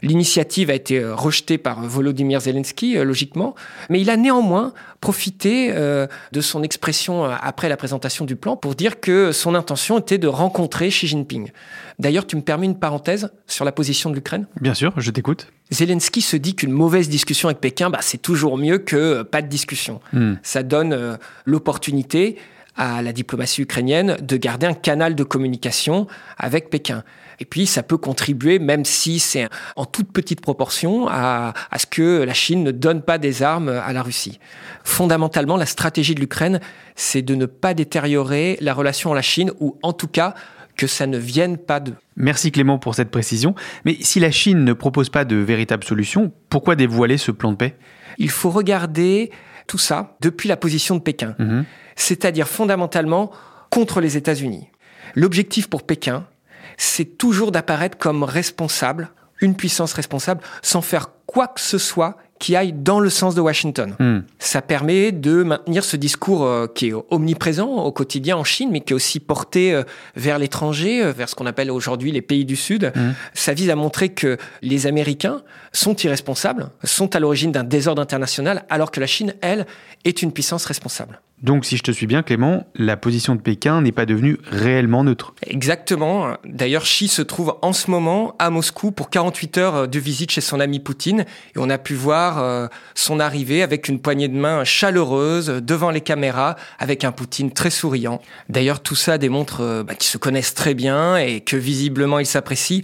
L'initiative 0.02 0.70
a 0.70 0.74
été 0.74 0.98
euh, 0.98 1.14
rejetée 1.14 1.56
par 1.56 1.82
Volodymyr 1.82 2.40
Zelensky, 2.40 2.98
euh, 2.98 3.04
logiquement, 3.04 3.54
mais 3.88 4.00
il 4.00 4.10
a 4.10 4.16
néanmoins 4.16 4.74
profité 5.00 5.70
euh, 5.72 6.06
de 6.32 6.40
son 6.40 6.62
expression 6.62 7.24
euh, 7.24 7.34
après 7.40 7.68
la 7.68 7.76
présentation 7.76 8.24
du 8.24 8.36
plan 8.36 8.56
pour 8.56 8.74
dire 8.74 9.00
que 9.00 9.32
son 9.32 9.54
intention 9.54 9.98
était 9.98 10.18
de 10.18 10.26
rencontrer 10.28 10.88
Xi 10.88 11.06
Jinping. 11.06 11.50
D'ailleurs, 11.98 12.26
tu 12.26 12.36
me 12.36 12.42
permets 12.42 12.66
une 12.66 12.78
parenthèse 12.78 13.30
sur 13.46 13.64
la 13.64 13.72
position 13.72 14.10
de 14.10 14.14
l'Ukraine? 14.16 14.46
Bien 14.60 14.74
sûr, 14.74 14.92
je 14.96 15.10
t'écoute. 15.10 15.46
Zelensky 15.70 16.20
se 16.20 16.36
dit 16.36 16.54
qu'une 16.54 16.72
mauvaise 16.72 17.08
discussion 17.08 17.48
avec 17.48 17.60
Pékin, 17.60 17.90
bah, 17.90 17.98
c'est 18.00 18.20
toujours 18.20 18.58
mieux 18.58 18.78
que 18.78 18.96
euh, 18.96 19.24
pas 19.24 19.42
de 19.42 19.48
discussion. 19.48 20.00
Mhm. 20.12 20.38
Ça 20.42 20.62
donne 20.62 20.92
euh, 20.92 21.16
l'opportunité 21.44 22.36
à 22.76 23.02
la 23.02 23.12
diplomatie 23.12 23.62
ukrainienne 23.62 24.16
de 24.20 24.36
garder 24.36 24.66
un 24.66 24.74
canal 24.74 25.14
de 25.14 25.24
communication 25.24 26.06
avec 26.38 26.70
Pékin. 26.70 27.04
Et 27.40 27.44
puis, 27.44 27.66
ça 27.66 27.82
peut 27.82 27.96
contribuer, 27.96 28.58
même 28.58 28.84
si 28.84 29.18
c'est 29.18 29.48
en 29.76 29.86
toute 29.86 30.12
petite 30.12 30.40
proportion, 30.40 31.08
à, 31.08 31.52
à 31.70 31.78
ce 31.78 31.86
que 31.86 32.22
la 32.22 32.34
Chine 32.34 32.62
ne 32.62 32.70
donne 32.70 33.02
pas 33.02 33.18
des 33.18 33.42
armes 33.42 33.68
à 33.68 33.92
la 33.92 34.02
Russie. 34.02 34.38
Fondamentalement, 34.84 35.56
la 35.56 35.66
stratégie 35.66 36.14
de 36.14 36.20
l'Ukraine, 36.20 36.60
c'est 36.94 37.22
de 37.22 37.34
ne 37.34 37.46
pas 37.46 37.74
détériorer 37.74 38.56
la 38.60 38.72
relation 38.72 39.12
à 39.12 39.14
la 39.16 39.22
Chine, 39.22 39.50
ou 39.58 39.78
en 39.82 39.92
tout 39.92 40.06
cas, 40.06 40.34
que 40.76 40.86
ça 40.86 41.06
ne 41.06 41.18
vienne 41.18 41.56
pas 41.56 41.80
de. 41.80 41.92
Merci 42.16 42.52
Clément 42.52 42.78
pour 42.78 42.94
cette 42.94 43.10
précision. 43.10 43.54
Mais 43.84 43.96
si 44.00 44.20
la 44.20 44.30
Chine 44.30 44.64
ne 44.64 44.72
propose 44.72 45.08
pas 45.08 45.24
de 45.24 45.36
véritable 45.36 45.84
solution, 45.84 46.32
pourquoi 46.48 46.76
dévoiler 46.76 47.18
ce 47.18 47.30
plan 47.30 47.52
de 47.52 47.56
paix? 47.56 47.76
Il 48.18 48.30
faut 48.30 48.50
regarder 48.50 49.30
tout 49.66 49.78
ça 49.78 50.16
depuis 50.20 50.48
la 50.48 50.56
position 50.56 50.96
de 50.96 51.00
Pékin. 51.00 51.34
Mhm. 51.38 51.64
C'est-à-dire 51.96 52.48
fondamentalement 52.48 53.30
contre 53.70 54.00
les 54.00 54.16
États-Unis. 54.16 54.68
L'objectif 55.14 55.68
pour 55.68 55.82
Pékin, 55.82 56.26
c'est 56.76 57.18
toujours 57.18 57.52
d'apparaître 57.52 57.98
comme 57.98 58.22
responsable, 58.22 59.10
une 59.40 59.56
puissance 59.56 59.92
responsable, 59.92 60.40
sans 60.62 60.82
faire 60.82 61.10
quoi 61.26 61.48
que 61.48 61.60
ce 61.60 61.78
soit 61.78 62.16
qui 62.38 62.56
aille 62.56 62.72
dans 62.72 63.00
le 63.00 63.10
sens 63.10 63.34
de 63.34 63.40
Washington. 63.40 63.94
Mhm. 63.98 64.24
Ça 64.38 64.60
permet 64.60 65.12
de 65.12 65.42
maintenir 65.42 65.84
ce 65.84 65.96
discours 65.96 66.44
euh, 66.44 66.66
qui 66.66 66.88
est 66.88 66.92
omniprésent 67.10 67.68
au 67.68 67.92
quotidien 67.92 68.36
en 68.36 68.44
Chine, 68.44 68.70
mais 68.70 68.80
qui 68.80 68.92
est 68.92 68.96
aussi 68.96 69.20
porté 69.20 69.72
euh, 69.72 69.84
vers 70.16 70.38
l'étranger, 70.38 71.02
euh, 71.02 71.12
vers 71.12 71.28
ce 71.28 71.34
qu'on 71.34 71.46
appelle 71.46 71.70
aujourd'hui 71.70 72.12
les 72.12 72.22
pays 72.22 72.44
du 72.44 72.56
Sud. 72.56 72.92
Mhm. 72.94 73.14
Ça 73.34 73.54
vise 73.54 73.70
à 73.70 73.76
montrer 73.76 74.10
que 74.10 74.36
les 74.62 74.86
Américains 74.86 75.42
sont 75.72 75.96
irresponsables, 75.96 76.68
sont 76.82 77.14
à 77.14 77.20
l'origine 77.20 77.52
d'un 77.52 77.64
désordre 77.64 78.02
international, 78.02 78.64
alors 78.68 78.90
que 78.90 79.00
la 79.00 79.06
Chine, 79.06 79.34
elle, 79.40 79.66
est 80.04 80.20
une 80.20 80.32
puissance 80.32 80.66
responsable. 80.66 81.20
Donc 81.44 81.66
si 81.66 81.76
je 81.76 81.82
te 81.82 81.90
suis 81.90 82.06
bien 82.06 82.22
Clément, 82.22 82.66
la 82.74 82.96
position 82.96 83.34
de 83.34 83.40
Pékin 83.42 83.82
n'est 83.82 83.92
pas 83.92 84.06
devenue 84.06 84.38
réellement 84.50 85.04
neutre. 85.04 85.34
Exactement. 85.46 86.38
D'ailleurs, 86.46 86.84
Xi 86.84 87.06
se 87.06 87.20
trouve 87.20 87.56
en 87.60 87.74
ce 87.74 87.90
moment 87.90 88.34
à 88.38 88.48
Moscou 88.48 88.92
pour 88.92 89.10
48 89.10 89.58
heures 89.58 89.86
de 89.86 89.98
visite 89.98 90.30
chez 90.30 90.40
son 90.40 90.58
ami 90.58 90.80
Poutine. 90.80 91.26
Et 91.54 91.58
on 91.58 91.68
a 91.68 91.76
pu 91.76 91.92
voir 91.92 92.38
euh, 92.38 92.66
son 92.94 93.20
arrivée 93.20 93.62
avec 93.62 93.88
une 93.88 94.00
poignée 94.00 94.28
de 94.28 94.36
main 94.36 94.64
chaleureuse 94.64 95.48
devant 95.62 95.90
les 95.90 96.00
caméras, 96.00 96.56
avec 96.78 97.04
un 97.04 97.12
Poutine 97.12 97.52
très 97.52 97.68
souriant. 97.68 98.22
D'ailleurs, 98.48 98.80
tout 98.80 98.96
ça 98.96 99.18
démontre 99.18 99.60
euh, 99.60 99.82
bah, 99.82 99.94
qu'ils 99.94 100.08
se 100.08 100.16
connaissent 100.16 100.54
très 100.54 100.72
bien 100.72 101.18
et 101.18 101.42
que 101.42 101.58
visiblement 101.58 102.20
ils 102.20 102.26
s'apprécient. 102.26 102.80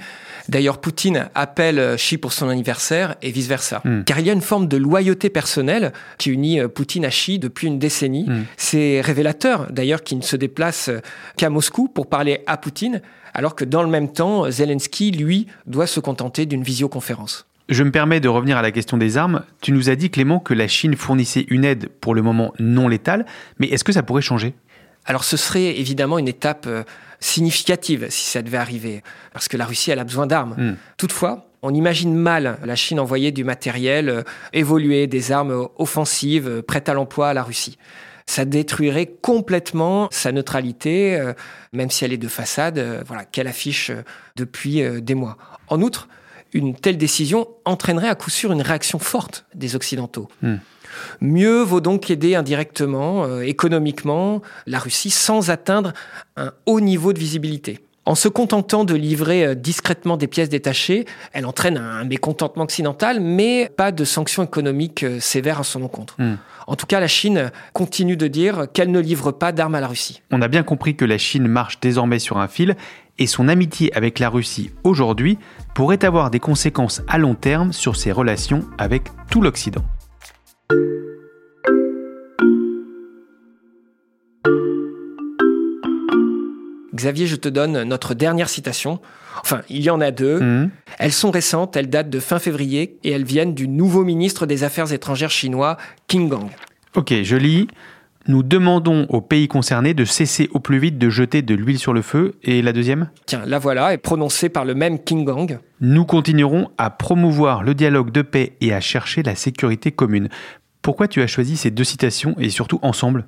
D'ailleurs, 0.50 0.78
Poutine 0.78 1.30
appelle 1.34 1.94
Xi 1.96 2.18
pour 2.18 2.32
son 2.32 2.48
anniversaire 2.48 3.14
et 3.22 3.30
vice-versa. 3.30 3.80
Mm. 3.84 4.02
Car 4.04 4.18
il 4.18 4.26
y 4.26 4.30
a 4.30 4.32
une 4.32 4.40
forme 4.40 4.66
de 4.68 4.76
loyauté 4.76 5.30
personnelle 5.30 5.92
qui 6.18 6.30
unit 6.30 6.60
euh, 6.60 6.68
Poutine 6.68 7.04
à 7.04 7.10
Xi 7.10 7.38
depuis 7.38 7.68
une 7.68 7.78
décennie. 7.78 8.24
Mm. 8.28 8.44
C'est 8.56 9.00
révélateur, 9.00 9.70
d'ailleurs, 9.70 10.02
qu'il 10.02 10.18
ne 10.18 10.22
se 10.22 10.36
déplace 10.36 10.88
euh, 10.88 11.00
qu'à 11.36 11.50
Moscou 11.50 11.88
pour 11.88 12.08
parler 12.08 12.42
à 12.46 12.56
Poutine, 12.56 13.02
alors 13.34 13.54
que 13.54 13.64
dans 13.64 13.82
le 13.82 13.88
même 13.88 14.12
temps, 14.12 14.50
Zelensky, 14.50 15.10
lui, 15.10 15.46
doit 15.66 15.86
se 15.86 16.00
contenter 16.00 16.46
d'une 16.46 16.62
visioconférence. 16.62 17.46
Je 17.68 17.84
me 17.84 17.92
permets 17.92 18.18
de 18.18 18.28
revenir 18.28 18.56
à 18.56 18.62
la 18.62 18.72
question 18.72 18.96
des 18.96 19.16
armes. 19.16 19.44
Tu 19.60 19.70
nous 19.70 19.90
as 19.90 19.94
dit 19.94 20.10
Clément 20.10 20.40
que 20.40 20.54
la 20.54 20.66
Chine 20.66 20.96
fournissait 20.96 21.46
une 21.48 21.64
aide 21.64 21.88
pour 22.00 22.16
le 22.16 22.22
moment 22.22 22.52
non 22.58 22.88
létale, 22.88 23.26
mais 23.60 23.68
est-ce 23.68 23.84
que 23.84 23.92
ça 23.92 24.02
pourrait 24.02 24.22
changer? 24.22 24.54
Alors 25.06 25.24
ce 25.24 25.36
serait 25.36 25.78
évidemment 25.78 26.18
une 26.18 26.28
étape 26.28 26.66
euh, 26.66 26.82
significative 27.20 28.08
si 28.10 28.24
ça 28.28 28.42
devait 28.42 28.58
arriver, 28.58 29.02
parce 29.32 29.48
que 29.48 29.56
la 29.56 29.66
Russie, 29.66 29.92
elle 29.92 30.00
a 30.00 30.04
besoin 30.04 30.26
d'armes. 30.26 30.56
Mm. 30.58 30.76
Toutefois, 30.98 31.46
on 31.62 31.72
imagine 31.72 32.14
mal 32.14 32.58
la 32.64 32.74
Chine 32.74 32.98
envoyer 32.98 33.30
du 33.30 33.44
matériel 33.44 34.08
euh, 34.08 34.22
évolué, 34.52 35.06
des 35.06 35.30
armes 35.30 35.68
offensives 35.78 36.48
euh, 36.48 36.62
prêtes 36.62 36.88
à 36.88 36.94
l'emploi 36.94 37.28
à 37.28 37.34
la 37.34 37.44
Russie. 37.44 37.78
Ça 38.30 38.44
détruirait 38.44 39.06
complètement 39.20 40.06
sa 40.12 40.30
neutralité, 40.30 41.16
euh, 41.16 41.32
même 41.72 41.90
si 41.90 42.04
elle 42.04 42.12
est 42.12 42.16
de 42.16 42.28
façade, 42.28 42.78
euh, 42.78 43.02
voilà, 43.04 43.24
qu'elle 43.24 43.48
affiche 43.48 43.90
euh, 43.90 44.04
depuis 44.36 44.82
des 45.02 45.16
mois. 45.16 45.36
En 45.66 45.82
outre, 45.82 46.08
une 46.52 46.76
telle 46.76 46.96
décision 46.96 47.48
entraînerait 47.64 48.08
à 48.08 48.14
coup 48.14 48.30
sûr 48.30 48.52
une 48.52 48.62
réaction 48.62 49.00
forte 49.00 49.46
des 49.56 49.74
Occidentaux. 49.74 50.28
Hmm. 50.42 50.58
Mieux 51.20 51.62
vaut 51.62 51.80
donc 51.80 52.08
aider 52.08 52.36
indirectement, 52.36 53.24
euh, 53.24 53.40
économiquement, 53.40 54.42
la 54.66 54.78
Russie 54.78 55.10
sans 55.10 55.50
atteindre 55.50 55.92
un 56.36 56.52
haut 56.66 56.80
niveau 56.80 57.12
de 57.12 57.18
visibilité. 57.18 57.80
En 58.06 58.14
se 58.14 58.28
contentant 58.28 58.84
de 58.84 58.94
livrer 58.94 59.44
euh, 59.44 59.54
discrètement 59.54 60.16
des 60.16 60.26
pièces 60.26 60.48
détachées, 60.48 61.04
elle 61.32 61.44
entraîne 61.44 61.76
un 61.76 62.04
mécontentement 62.04 62.64
occidental, 62.64 63.20
mais 63.20 63.70
pas 63.76 63.92
de 63.92 64.04
sanctions 64.04 64.42
économiques 64.42 65.02
euh, 65.02 65.20
sévères 65.20 65.60
à 65.60 65.64
son 65.64 65.82
encontre. 65.82 66.16
Hmm. 66.18 66.36
En 66.66 66.76
tout 66.76 66.86
cas, 66.86 67.00
la 67.00 67.08
Chine 67.08 67.50
continue 67.72 68.16
de 68.16 68.26
dire 68.26 68.66
qu'elle 68.72 68.90
ne 68.90 69.00
livre 69.00 69.32
pas 69.32 69.52
d'armes 69.52 69.74
à 69.74 69.80
la 69.80 69.88
Russie. 69.88 70.22
On 70.30 70.40
a 70.40 70.48
bien 70.48 70.62
compris 70.62 70.96
que 70.96 71.04
la 71.04 71.18
Chine 71.18 71.46
marche 71.46 71.80
désormais 71.80 72.18
sur 72.18 72.38
un 72.38 72.48
fil 72.48 72.76
et 73.18 73.26
son 73.26 73.48
amitié 73.48 73.94
avec 73.94 74.18
la 74.18 74.28
Russie 74.28 74.70
aujourd'hui 74.82 75.38
pourrait 75.74 76.04
avoir 76.04 76.30
des 76.30 76.40
conséquences 76.40 77.02
à 77.06 77.18
long 77.18 77.34
terme 77.34 77.72
sur 77.72 77.96
ses 77.96 78.12
relations 78.12 78.64
avec 78.78 79.04
tout 79.30 79.42
l'Occident. 79.42 79.84
Xavier, 87.00 87.26
je 87.26 87.36
te 87.36 87.48
donne 87.48 87.82
notre 87.84 88.14
dernière 88.14 88.48
citation. 88.48 89.00
Enfin, 89.42 89.62
il 89.70 89.82
y 89.82 89.90
en 89.90 90.00
a 90.00 90.10
deux. 90.10 90.38
Mhm. 90.40 90.70
Elles 90.98 91.12
sont 91.12 91.30
récentes, 91.30 91.76
elles 91.76 91.88
datent 91.88 92.10
de 92.10 92.20
fin 92.20 92.38
février 92.38 92.98
et 93.04 93.10
elles 93.10 93.24
viennent 93.24 93.54
du 93.54 93.68
nouveau 93.68 94.04
ministre 94.04 94.44
des 94.44 94.64
Affaires 94.64 94.92
étrangères 94.92 95.30
chinois, 95.30 95.78
Qin 96.08 96.26
Gang. 96.26 96.50
Ok, 96.94 97.14
je 97.22 97.36
lis. 97.36 97.68
Nous 98.26 98.42
demandons 98.42 99.06
aux 99.08 99.22
pays 99.22 99.48
concernés 99.48 99.94
de 99.94 100.04
cesser 100.04 100.50
au 100.52 100.60
plus 100.60 100.78
vite 100.78 100.98
de 100.98 101.08
jeter 101.08 101.40
de 101.40 101.54
l'huile 101.54 101.78
sur 101.78 101.94
le 101.94 102.02
feu. 102.02 102.34
Et 102.42 102.60
la 102.60 102.74
deuxième? 102.74 103.08
Tiens, 103.24 103.42
la 103.46 103.58
voilà, 103.58 103.94
est 103.94 103.98
prononcée 103.98 104.50
par 104.50 104.66
le 104.66 104.74
même 104.74 104.98
Qin 104.98 105.22
Gang. 105.22 105.58
Nous 105.80 106.04
continuerons 106.04 106.68
à 106.76 106.90
promouvoir 106.90 107.62
le 107.62 107.74
dialogue 107.74 108.10
de 108.10 108.20
paix 108.20 108.56
et 108.60 108.74
à 108.74 108.80
chercher 108.80 109.22
la 109.22 109.34
sécurité 109.34 109.90
commune. 109.90 110.28
Pourquoi 110.82 111.08
tu 111.08 111.22
as 111.22 111.26
choisi 111.26 111.56
ces 111.56 111.70
deux 111.70 111.84
citations 111.84 112.34
et 112.38 112.50
surtout 112.50 112.78
ensemble? 112.82 113.26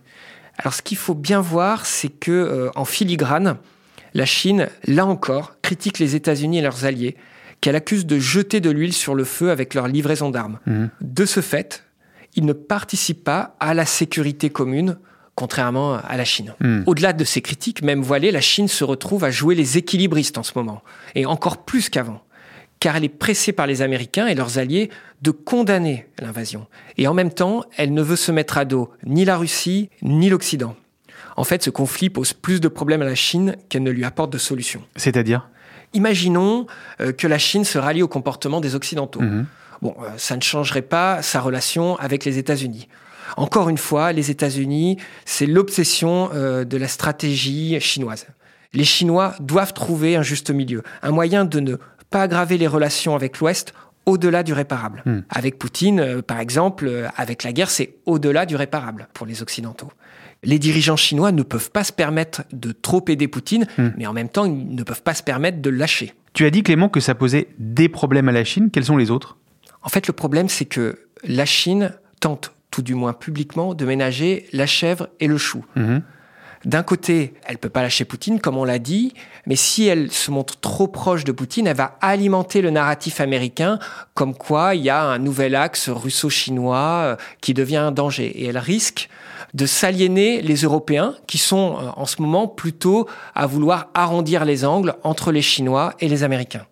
Alors, 0.59 0.75
ce 0.75 0.83
qu'il 0.83 0.97
faut 0.97 1.15
bien 1.15 1.41
voir, 1.41 1.87
c'est 1.87 2.09
que 2.09 2.31
euh, 2.31 2.71
en 2.75 2.85
filigrane, 2.85 3.57
la 4.15 4.27
Chine, 4.27 4.69
là 4.87 5.07
encore, 5.07 5.57
critique 5.63 5.99
les 5.99 6.15
États-Unis 6.15 6.59
et 6.59 6.63
leurs 6.63 6.85
alliés, 6.85 7.17
qu'elle 7.61 7.77
accuse 7.77 8.07
de 8.07 8.19
jeter 8.19 8.61
de 8.61 8.71
l'huile 8.71 8.93
sur 8.93 9.15
le 9.15 9.25
feu 9.25 9.51
avec 9.51 9.75
leur 9.75 9.89
livraison 9.89 10.31
d'armes. 10.31 10.59
Mhm. 10.67 10.91
De 11.01 11.25
ce 11.25 11.41
fait, 11.41 11.85
ils 12.35 12.45
ne 12.45 12.53
participent 12.53 13.25
pas 13.25 13.57
à 13.61 13.73
la 13.73 13.87
sécurité 13.87 14.51
commune, 14.51 14.99
contrairement 15.35 15.95
à 15.95 16.17
la 16.17 16.25
Chine. 16.25 16.55
Mhm. 16.61 16.85
Au-delà 16.87 17.13
de 17.13 17.25
ces 17.25 17.41
critiques, 17.41 17.83
même 17.83 18.03
voilées, 18.03 18.31
la 18.31 18.41
Chine 18.41 18.69
se 18.69 18.85
retrouve 18.85 19.25
à 19.25 19.31
jouer 19.31 19.55
les 19.55 19.79
équilibristes 19.79 20.39
en 20.39 20.43
ce 20.43 20.53
moment, 20.57 20.83
et 21.15 21.25
encore 21.25 21.65
plus 21.65 21.89
qu'avant, 21.89 22.23
car 22.83 22.97
elle 22.97 23.05
est 23.05 23.09
pressée 23.09 23.53
par 23.53 23.69
les 23.69 23.81
Américains 23.81 24.27
et 24.27 24.35
leurs 24.35 24.59
alliés 24.59 24.91
de 25.23 25.31
condamner 25.31 26.09
l'invasion. 26.19 26.67
Et 26.99 27.07
en 27.07 27.15
même 27.15 27.33
temps, 27.33 27.63
elle 27.77 27.95
ne 27.95 28.03
veut 28.03 28.17
se 28.17 28.33
mettre 28.33 28.59
à 28.59 28.65
dos 28.65 28.91
ni 29.07 29.25
la 29.25 29.37
Russie, 29.37 29.89
ni 30.03 30.29
l'Occident. 30.29 30.75
En 31.37 31.45
fait, 31.45 31.63
ce 31.63 31.71
conflit 31.71 32.11
pose 32.11 32.33
plus 32.33 32.61
de 32.61 32.67
problèmes 32.67 33.01
à 33.01 33.05
la 33.05 33.15
Chine 33.15 33.55
qu'elle 33.69 33.85
ne 33.85 33.93
lui 33.93 34.05
apporte 34.05 34.33
de 34.33 34.39
solutions. 34.39 34.83
C'est-à-dire? 34.97 35.49
Imaginons 35.93 36.67
euh, 37.01 37.13
que 37.13 37.29
la 37.29 37.39
Chine 37.39 37.65
se 37.65 37.79
rallie 37.79 38.03
au 38.03 38.09
comportement 38.09 38.61
des 38.61 38.75
Occidentaux. 38.75 39.21
Mhm. 39.21 39.47
Bon, 39.81 39.95
euh, 40.01 40.09
ça 40.17 40.37
ne 40.37 40.43
changerait 40.43 40.83
pas 40.83 41.23
sa 41.23 41.41
relation 41.41 41.95
avec 42.01 42.25
les 42.25 42.39
États-Unis. 42.39 42.89
Encore 43.37 43.69
une 43.69 43.79
fois, 43.79 44.11
les 44.11 44.33
États-Unis, 44.33 44.97
c'est 45.25 45.47
l'obsession 45.47 46.31
euh, 46.35 46.65
de 46.65 46.77
la 46.77 46.89
stratégie 46.89 47.79
chinoise. 47.79 48.27
Les 48.75 48.85
Chinois 48.85 49.35
doivent 49.39 49.75
trouver 49.75 50.17
un 50.17 50.23
juste 50.23 50.51
milieu, 50.51 50.83
un 51.03 51.11
moyen 51.11 51.45
de 51.45 51.61
ne 51.61 51.77
pas 52.13 52.23
aggraver 52.23 52.57
les 52.59 52.69
relations 52.69 53.17
avec 53.17 53.39
l'Ouest 53.41 53.75
au-delà 54.07 54.43
du 54.45 54.53
réparable. 54.53 55.03
Hmm. 55.07 55.21
Avec 55.31 55.59
Poutine, 55.59 56.01
euh, 56.01 56.23
par 56.23 56.39
exemple, 56.41 56.87
euh, 56.87 57.09
avec 57.17 57.43
la 57.45 57.53
guerre, 57.53 57.71
c'est 57.71 57.97
au-delà 58.07 58.47
du 58.47 58.55
réparable 58.57 59.09
pour 59.15 59.27
les 59.27 59.43
Occidentaux. 59.43 59.91
Les 60.45 60.59
dirigeants 60.59 60.97
chinois 60.97 61.31
ne 61.33 61.43
peuvent 61.45 61.71
pas 61.71 61.85
se 61.85 61.93
permettre 61.93 62.43
de 62.53 62.73
trop 62.73 63.05
aider 63.09 63.29
Poutine, 63.29 63.67
Hmm. 63.79 63.91
mais 63.97 64.07
en 64.07 64.13
même 64.13 64.29
temps, 64.29 64.45
ils 64.45 64.75
ne 64.75 64.83
peuvent 64.83 65.03
pas 65.03 65.15
se 65.15 65.23
permettre 65.23 65.61
de 65.63 65.71
le 65.71 65.77
lâcher. 65.77 66.15
Tu 66.33 66.45
as 66.47 66.51
dit 66.51 66.63
Clément 66.63 66.89
que 66.89 66.99
ça 67.01 67.15
posait 67.15 67.49
des 67.59 67.89
problèmes 67.89 68.29
à 68.29 68.33
la 68.33 68.43
Chine. 68.45 68.71
Quels 68.73 68.85
sont 68.85 68.97
les 68.97 69.11
autres? 69.11 69.37
En 69.83 69.89
fait, 69.89 70.07
le 70.07 70.13
problème, 70.13 70.49
c'est 70.49 70.65
que 70.65 70.99
la 71.25 71.45
Chine 71.45 71.93
tente, 72.21 72.53
tout 72.71 72.83
du 72.83 72.95
moins 72.95 73.13
publiquement, 73.13 73.75
de 73.75 73.85
ménager 73.85 74.47
la 74.53 74.67
chèvre 74.67 75.09
et 75.21 75.29
le 75.29 75.39
chou. 75.39 75.65
Mhm. 75.77 76.03
D'un 76.65 76.85
côté, 76.85 77.35
elle 77.45 77.59
peut 77.59 77.69
pas 77.69 77.83
lâcher 77.83 78.05
Poutine, 78.05 78.41
comme 78.41 78.57
on 78.57 78.65
l'a 78.65 78.79
dit, 78.79 79.15
mais 79.47 79.57
si 79.57 79.87
elle 79.87 80.13
se 80.13 80.31
montre 80.31 80.61
trop 80.61 80.87
proche 80.87 81.25
de 81.25 81.33
Poutine, 81.33 81.67
elle 81.67 81.77
va 81.77 81.97
alimenter 82.01 82.63
le 82.63 82.71
narratif 82.71 83.21
américain, 83.21 83.81
comme 84.15 84.35
quoi 84.35 84.77
il 84.77 84.83
y 84.83 84.91
a 84.91 85.03
un 85.03 85.19
nouvel 85.19 85.57
axe 85.57 85.89
russo-chinois 85.89 86.77
euh, 86.77 87.17
qui 87.41 87.53
devient 87.53 87.79
un 87.79 87.91
danger. 87.91 88.27
Et 88.27 88.47
elle 88.47 88.59
risque 88.59 89.09
de 89.55 89.67
s'aliéner 89.67 90.41
les 90.41 90.55
Européens, 90.57 91.15
qui 91.27 91.39
sont 91.39 91.79
euh, 91.81 91.89
en 91.97 92.07
ce 92.07 92.23
moment 92.23 92.47
plutôt 92.47 93.09
à 93.35 93.47
vouloir 93.47 93.89
arrondir 93.95 94.45
les 94.45 94.65
angles 94.65 94.95
entre 95.03 95.33
les 95.33 95.43
Chinois 95.43 95.95
et 95.99 96.09
les 96.09 96.23
Américains. 96.23 96.67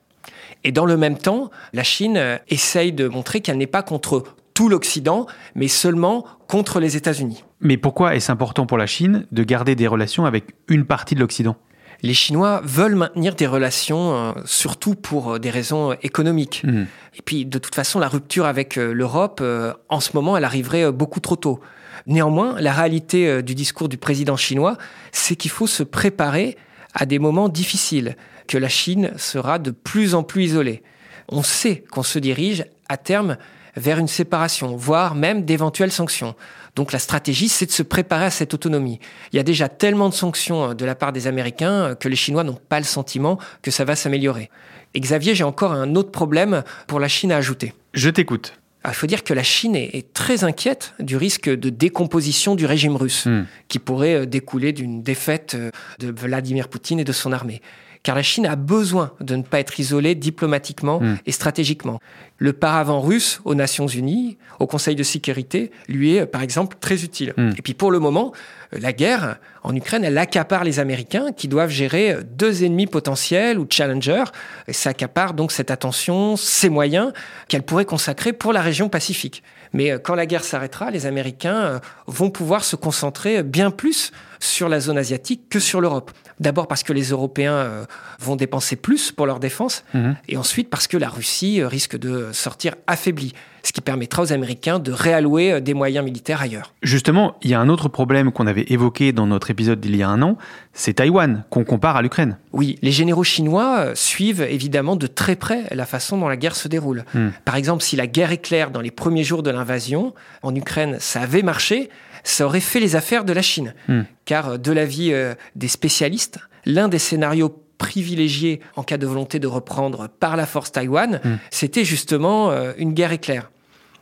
Et 0.63 0.73
dans 0.73 0.87
le 0.87 0.97
même 0.97 1.19
temps, 1.19 1.51
la 1.73 1.83
Chine 1.83 2.17
euh, 2.17 2.39
essaye 2.49 2.93
de 2.93 3.09
montrer 3.09 3.41
qu'elle 3.41 3.59
n'est 3.59 3.67
pas 3.67 3.83
contre 3.83 4.25
tout 4.61 4.69
l'Occident, 4.69 5.25
mais 5.55 5.69
seulement 5.69 6.27
contre 6.47 6.81
les 6.81 6.95
États-Unis. 6.95 7.45
Mais 7.61 7.79
pourquoi 7.79 8.15
est-ce 8.15 8.31
important 8.31 8.67
pour 8.67 8.77
la 8.77 8.87
Chine 8.87 9.27
de 9.33 9.43
garder 9.43 9.75
des 9.75 9.87
relations 9.87 10.27
avec 10.27 10.55
une 10.69 10.85
partie 10.85 11.15
de 11.15 11.21
l'Occident? 11.21 11.57
Les 12.03 12.13
Chinois 12.13 12.61
veulent 12.63 12.95
maintenir 12.95 13.37
des 13.37 13.47
relations, 13.47 14.13
euh, 14.13 14.33
surtout 14.45 14.97
pour 14.97 15.33
euh, 15.33 15.39
des 15.39 15.49
raisons 15.49 15.93
euh, 15.93 15.95
économiques. 16.03 16.61
Mhm. 16.65 16.87
Et 17.17 17.23
puis, 17.23 17.47
de 17.47 17.59
toute 17.59 17.75
façon, 17.75 17.99
la 18.01 18.09
rupture 18.09 18.45
avec 18.45 18.77
euh, 18.77 18.93
l'Europe, 18.93 19.43
en 19.89 20.01
ce 20.01 20.11
moment, 20.13 20.37
elle 20.37 20.45
arriverait 20.45 20.93
beaucoup 20.93 21.21
trop 21.21 21.37
tôt. 21.37 21.61
Néanmoins, 22.07 22.61
la 22.61 22.75
réalité 22.75 23.43
du 23.43 23.55
discours 23.55 23.89
du 23.89 23.97
président 23.97 24.37
chinois, 24.37 24.77
c'est 25.11 25.37
qu'il 25.37 25.51
faut 25.51 25.67
se 25.67 25.83
préparer 25.83 26.59
à 26.93 27.07
des 27.07 27.19
moments 27.19 27.49
difficiles, 27.49 28.15
que 28.47 28.59
la 28.59 28.69
Chine 28.69 29.13
sera 29.17 29.59
de 29.59 29.71
plus 29.71 30.15
en 30.15 30.23
plus 30.23 30.45
isolée. 30.45 30.83
On 31.31 31.43
sait 31.43 31.83
qu'on 31.91 32.03
se 32.03 32.19
dirige 32.19 32.67
à 32.91 32.99
terme 32.99 33.39
vers 33.77 33.99
une 33.99 34.09
séparation, 34.09 34.77
voire 34.77 35.15
même 35.15 35.45
d'éventuelles 35.45 35.93
sanctions. 35.93 36.35
Donc 36.77 36.93
la 36.93 36.99
stratégie, 36.99 37.49
c'est 37.49 37.67
de 37.67 37.71
se 37.73 37.83
préparer 37.83 38.27
à 38.27 38.31
cette 38.31 38.55
autonomie. 38.55 39.01
Il 39.33 39.37
y 39.37 39.41
a 39.41 39.43
déjà 39.43 39.69
tellement 39.69 40.09
de 40.09 40.15
sanctions 40.15 40.71
euh, 40.71 40.75
de 40.75 40.85
la 40.85 40.95
part 40.95 41.13
des 41.13 41.27
Américains 41.27 41.73
euh, 41.73 41.95
que 41.95 42.09
les 42.09 42.17
Chinois 42.17 42.45
n'ont 42.45 42.59
pas 42.69 42.79
le 42.79 42.85
sentiment 42.85 43.39
que 43.63 43.71
ça 43.71 43.85
va 43.85 43.97
s'améliorer. 43.97 44.51
Et 44.95 45.01
Xavier, 45.01 45.35
j'ai 45.35 45.45
encore 45.45 45.73
un 45.73 45.95
autre 45.95 46.11
problème 46.11 46.63
pour 46.87 47.01
la 47.01 47.09
Chine 47.09 47.33
à 47.33 47.37
ajouter. 47.37 47.75
Je 47.95 48.11
t'écoute. 48.11 48.55
Ah, 48.83 48.91
Il 48.93 48.95
faut 48.95 49.07
dire 49.07 49.25
que 49.25 49.35
la 49.35 49.43
Chine 49.43 49.77
est, 49.77 50.13
très 50.15 50.43
inquiète 50.43 50.95
du 51.01 51.17
risque 51.17 51.51
de 51.51 51.69
décomposition 51.71 52.55
du 52.55 52.67
régime 52.67 52.97
russe, 52.97 53.27
Hmm. 53.27 53.45
qui 53.69 53.79
pourrait 53.79 54.15
euh, 54.15 54.27
découler 54.27 54.73
d'une 54.73 55.03
défaite 55.03 55.57
de 55.99 56.11
Vladimir 56.11 56.69
Poutine 56.69 56.99
et 57.01 57.05
de 57.05 57.13
son 57.13 57.33
armée. 57.33 57.61
Car 58.03 58.17
la 58.17 58.23
Chine 58.23 58.47
a 58.47 58.57
besoin 58.57 59.13
de 59.21 59.37
ne 59.37 59.43
pas 59.43 59.61
être 59.61 59.79
isolée 59.79 60.15
diplomatiquement 60.15 61.01
Hmm. 61.01 61.17
et 61.27 61.33
stratégiquement. 61.33 62.01
Le 62.43 62.55
paravent 62.55 63.01
russe 63.03 63.41
aux 63.45 63.55
Nations 63.55 63.87
Unies, 63.87 64.39
au 64.61 64.67
Conseil 64.67 64.97
de 64.97 65.03
sécurité, 65.03 65.71
lui 65.89 66.17
est 66.17 66.25
par 66.25 66.41
exemple 66.41 66.79
très 66.81 67.05
utile. 67.05 67.35
Hmm. 67.37 67.51
Et 67.59 67.63
puis 67.63 67.75
pour 67.75 67.91
le 67.91 67.99
moment, 67.99 68.33
euh, 68.73 68.79
la 68.81 68.95
guerre 68.95 69.37
en 69.63 69.77
Ukraine, 69.77 70.05
elle 70.05 70.17
accapare 70.17 70.65
les 70.65 70.79
Américains 70.79 71.33
qui 71.37 71.49
doivent 71.49 71.69
gérer 71.71 72.13
euh, 72.13 72.23
deux 72.25 72.65
ennemis 72.65 72.87
potentiels 72.87 73.59
ou 73.59 73.67
challengers. 73.69 74.25
Et 74.69 74.73
ça 74.73 74.91
accapare 74.91 75.35
donc 75.35 75.53
cette 75.53 75.71
attention, 75.71 76.37
ces 76.39 76.71
moyens 76.71 77.13
qu'elle 77.49 77.63
pourrait 77.63 77.85
consacrer 77.85 78.33
pour 78.33 78.55
la 78.55 78.63
région 78.63 78.89
Pacifique. 78.89 79.43
Mais 79.75 79.93
euh, 79.93 79.99
quand 79.99 80.15
la 80.15 80.25
guerre 80.25 80.45
s'arrêtera, 80.45 80.91
les 80.91 81.05
Américains 81.05 81.81
vont 82.07 82.31
pouvoir 82.31 82.65
se 82.65 82.75
concentrer 82.75 83.43
bien 83.43 83.71
plus 83.71 84.13
sur 84.41 84.71
la 84.71 84.81
zone 84.81 84.97
asiatique 84.97 85.43
que 85.51 85.61
sur 85.61 85.83
l'Europe. 85.83 86.11
D'abord 86.41 86.67
parce 86.69 86.83
que 86.83 86.95
les 86.95 87.11
Européens 87.11 87.87
vont 88.19 88.35
dépenser 88.37 88.75
plus 88.77 89.13
pour 89.13 89.27
leur 89.27 89.39
défense, 89.39 89.85
Mhm. 89.93 90.17
et 90.29 90.39
ensuite 90.39 90.71
parce 90.71 90.87
que 90.87 90.97
la 90.97 91.11
Russie 91.11 91.63
risque 91.63 91.99
de 91.99 92.30
sortir 92.33 92.75
affaiblie, 92.87 93.33
ce 93.63 93.73
qui 93.73 93.81
permettra 93.81 94.23
aux 94.23 94.33
Américains 94.33 94.79
de 94.79 94.93
réallouer 94.93 95.53
euh, 95.53 95.61
des 95.61 95.75
moyens 95.75 96.05
militaires 96.05 96.41
ailleurs. 96.41 96.73
Justement, 96.83 97.37
il 97.43 97.51
y 97.51 97.55
a 97.55 97.61
un 97.61 97.69
autre 97.69 97.89
problème 97.89 98.33
qu'on 98.33 98.47
avait 98.47 98.67
évoqué 98.69 99.13
dans 99.13 99.27
notre 99.27 99.51
épisode 99.51 99.81
d'il 99.81 99.97
y 99.97 100.03
a 100.03 100.09
un 100.09 100.23
an, 100.23 100.39
c'est 100.73 100.95
Taïwan, 100.95 101.45
qu'on 101.51 101.65
compare 101.65 101.97
à 101.97 102.03
l'Ukraine. 102.03 102.39
Oui, 102.53 102.79
les 102.83 102.93
généraux 102.93 103.25
chinois 103.25 103.81
euh, 103.81 103.93
suivent 103.95 104.43
évidemment 104.43 104.97
de 104.97 105.07
très 105.07 105.37
près 105.37 105.65
la 105.71 105.87
façon 105.87 106.19
dont 106.19 106.29
la 106.29 106.37
guerre 106.37 106.57
se 106.57 106.69
déroule. 106.69 107.05
Hmm. 107.15 107.29
Par 107.45 107.57
exemple, 107.57 107.83
si 107.83 107.97
la 107.97 108.07
guerre 108.07 108.33
éclaire 108.33 108.71
dans 108.71 108.81
les 108.81 108.91
premiers 108.91 109.25
jours 109.25 109.43
de 109.43 109.51
l'invasion, 109.51 110.15
en 110.43 110.55
Ukraine, 110.55 110.97
ça 110.99 111.23
avait 111.23 111.43
marché, 111.43 111.91
ça 112.25 112.47
aurait 112.47 112.61
fait 112.61 112.81
les 112.81 112.97
affaires 112.97 113.25
de 113.25 113.33
la 113.33 113.43
Chine. 113.43 113.75
Hmm. 113.89 114.03
Car 114.25 114.49
euh, 114.51 114.57
de 114.59 114.73
l'avis 114.73 115.13
des 115.57 115.69
spécialistes, 115.69 116.39
l'un 116.65 116.89
des 116.89 116.99
scénarios 116.99 117.57
privilégiés 117.81 118.61
en 118.77 118.83
cas 118.83 118.99
de 118.99 119.07
volonté 119.07 119.39
de 119.39 119.47
reprendre 119.47 120.09
par 120.21 120.37
la 120.37 120.45
force 120.45 120.71
Taïwan, 120.71 121.19
Hmm. 121.25 121.37
c'était 121.51 121.85
justement 121.85 122.51
euh, 122.51 122.73
une 122.77 122.93
guerre 122.93 123.13
éclair. 123.13 123.51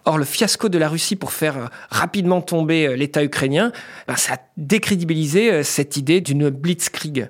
Or, 0.04 0.18
le 0.18 0.24
fiasco 0.24 0.68
de 0.68 0.78
la 0.78 0.88
Russie 0.88 1.14
pour 1.14 1.32
faire 1.32 1.56
euh, 1.56 1.66
rapidement 1.88 2.40
tomber 2.40 2.86
euh, 2.86 2.96
l'État 2.96 3.22
ukrainien, 3.22 3.70
ben, 4.08 4.16
ça 4.16 4.34
a 4.34 4.38
décrédibilisé 4.56 5.62
cette 5.62 5.96
idée 5.96 6.20
d'une 6.20 6.50
blitzkrieg. 6.50 7.28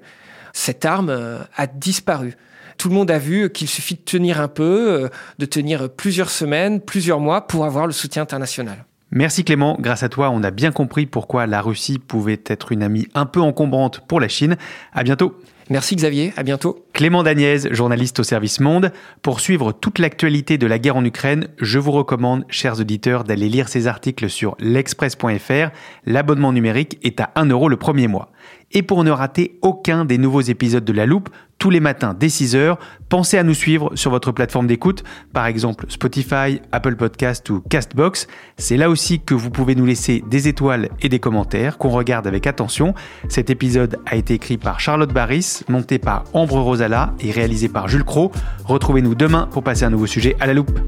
Cette 0.55 0.85
arme 0.87 1.11
a 1.57 1.67
disparu. 1.67 2.35
Tout 2.79 2.89
le 2.89 2.95
monde 2.95 3.11
a 3.11 3.19
vu 3.19 3.51
qu'il 3.51 3.69
suffit 3.69 3.95
de 3.95 4.01
tenir 4.01 4.41
un 4.41 4.49
peu, 4.49 5.11
de 5.39 5.47
tenir 5.47 5.91
plusieurs 5.91 6.31
semaines, 6.31 6.81
plusieurs 6.81 7.21
mois 7.21 7.47
pour 7.47 7.65
avoir 7.65 7.87
le 7.87 7.93
soutien 7.93 8.23
international. 8.23 8.87
Merci 9.11 9.45
Clément, 9.45 9.77
grâce 9.79 10.03
à 10.03 10.09
toi, 10.09 10.31
on 10.31 10.43
a 10.43 10.51
bien 10.51 10.73
compris 10.73 11.07
pourquoi 11.07 11.47
la 11.47 11.61
Russie 11.61 11.99
pouvait 11.99 12.43
être 12.47 12.73
une 12.73 12.83
amie 12.83 13.07
un 13.15 13.27
peu 13.27 13.41
encombrante 13.41 14.01
pour 14.09 14.21
la 14.21 14.29
Chine. 14.29 14.57
À 14.93 15.03
bientôt. 15.03 15.39
Merci 15.71 15.97
Xavier, 15.97 16.33
à 16.37 16.43
bientôt. 16.43 16.87
Clément 16.95 17.23
Dagnès, 17.23 17.71
journaliste 17.71 18.21
au 18.21 18.23
service 18.23 18.59
Monde. 18.61 18.91
Pour 19.21 19.41
suivre 19.41 19.73
toute 19.73 19.99
l'actualité 19.99 20.57
de 20.57 20.67
la 20.67 20.79
guerre 20.79 20.97
en 20.97 21.05
Ukraine, 21.05 21.49
je 21.59 21.79
vous 21.79 21.93
recommande, 21.93 22.45
chers 22.49 22.81
auditeurs, 22.81 23.25
d'aller 23.25 23.51
lire 23.51 23.69
ses 23.69 23.87
articles 23.87 24.31
sur 24.31 24.57
l'express.fr. 24.61 25.71
L'abonnement 26.07 26.55
numérique 26.55 26.99
est 27.03 27.21
à 27.21 27.33
1 27.35 27.47
euro 27.47 27.69
le 27.69 27.77
premier 27.77 28.09
mois. 28.09 28.33
Et 28.73 28.83
pour 28.83 29.05
ne 29.05 29.11
rater 29.11 29.59
aucun 29.61 30.07
des 30.07 30.17
nouveaux 30.17 30.41
épisodes 30.41 30.85
de 30.85 30.93
La 30.93 31.05
Loupe, 31.05 31.29
tous 31.59 31.71
les 31.71 31.81
matins 31.81 32.15
dès 32.19 32.29
6h, 32.29 32.77
pensez 33.09 33.37
à 33.37 33.43
nous 33.43 33.55
suivre 33.55 33.91
sur 33.97 34.11
votre 34.11 34.33
plateforme 34.33 34.67
d'écoute, 34.67 35.05
par 35.33 35.47
exemple 35.47 35.87
Spotify, 35.89 36.61
Apple 36.73 36.97
Podcast 36.97 37.49
ou 37.51 37.61
Castbox. 37.69 38.29
C'est 38.57 38.77
là 38.77 38.89
aussi 38.89 39.21
que 39.21 39.35
vous 39.35 39.51
pouvez 39.51 39.75
nous 39.75 39.87
laisser 39.87 40.23
des 40.29 40.49
étoiles 40.49 40.89
et 41.03 41.09
des 41.09 41.19
commentaires 41.19 41.79
qu'on 41.79 41.91
regarde 41.91 42.27
avec 42.27 42.47
attention. 42.47 42.95
Cet 43.29 43.51
épisode 43.51 43.99
a 44.07 44.17
été 44.17 44.35
écrit 44.35 44.57
par 44.57 44.81
Charlotte 44.81 45.13
Barris, 45.13 45.63
monté 45.69 45.99
par 45.99 46.25
Ambre 46.33 46.61
Rosala 46.61 47.15
et 47.21 47.31
réalisé 47.31 47.69
par 47.69 47.89
Jules 47.89 48.05
Cro. 48.05 48.31
Retrouvez-nous 48.65 49.15
demain 49.15 49.49
pour 49.51 49.63
passer 49.63 49.85
un 49.85 49.91
nouveau 49.91 50.07
sujet 50.07 50.37
à 50.41 50.47
la 50.47 50.55
loupe. 50.55 50.79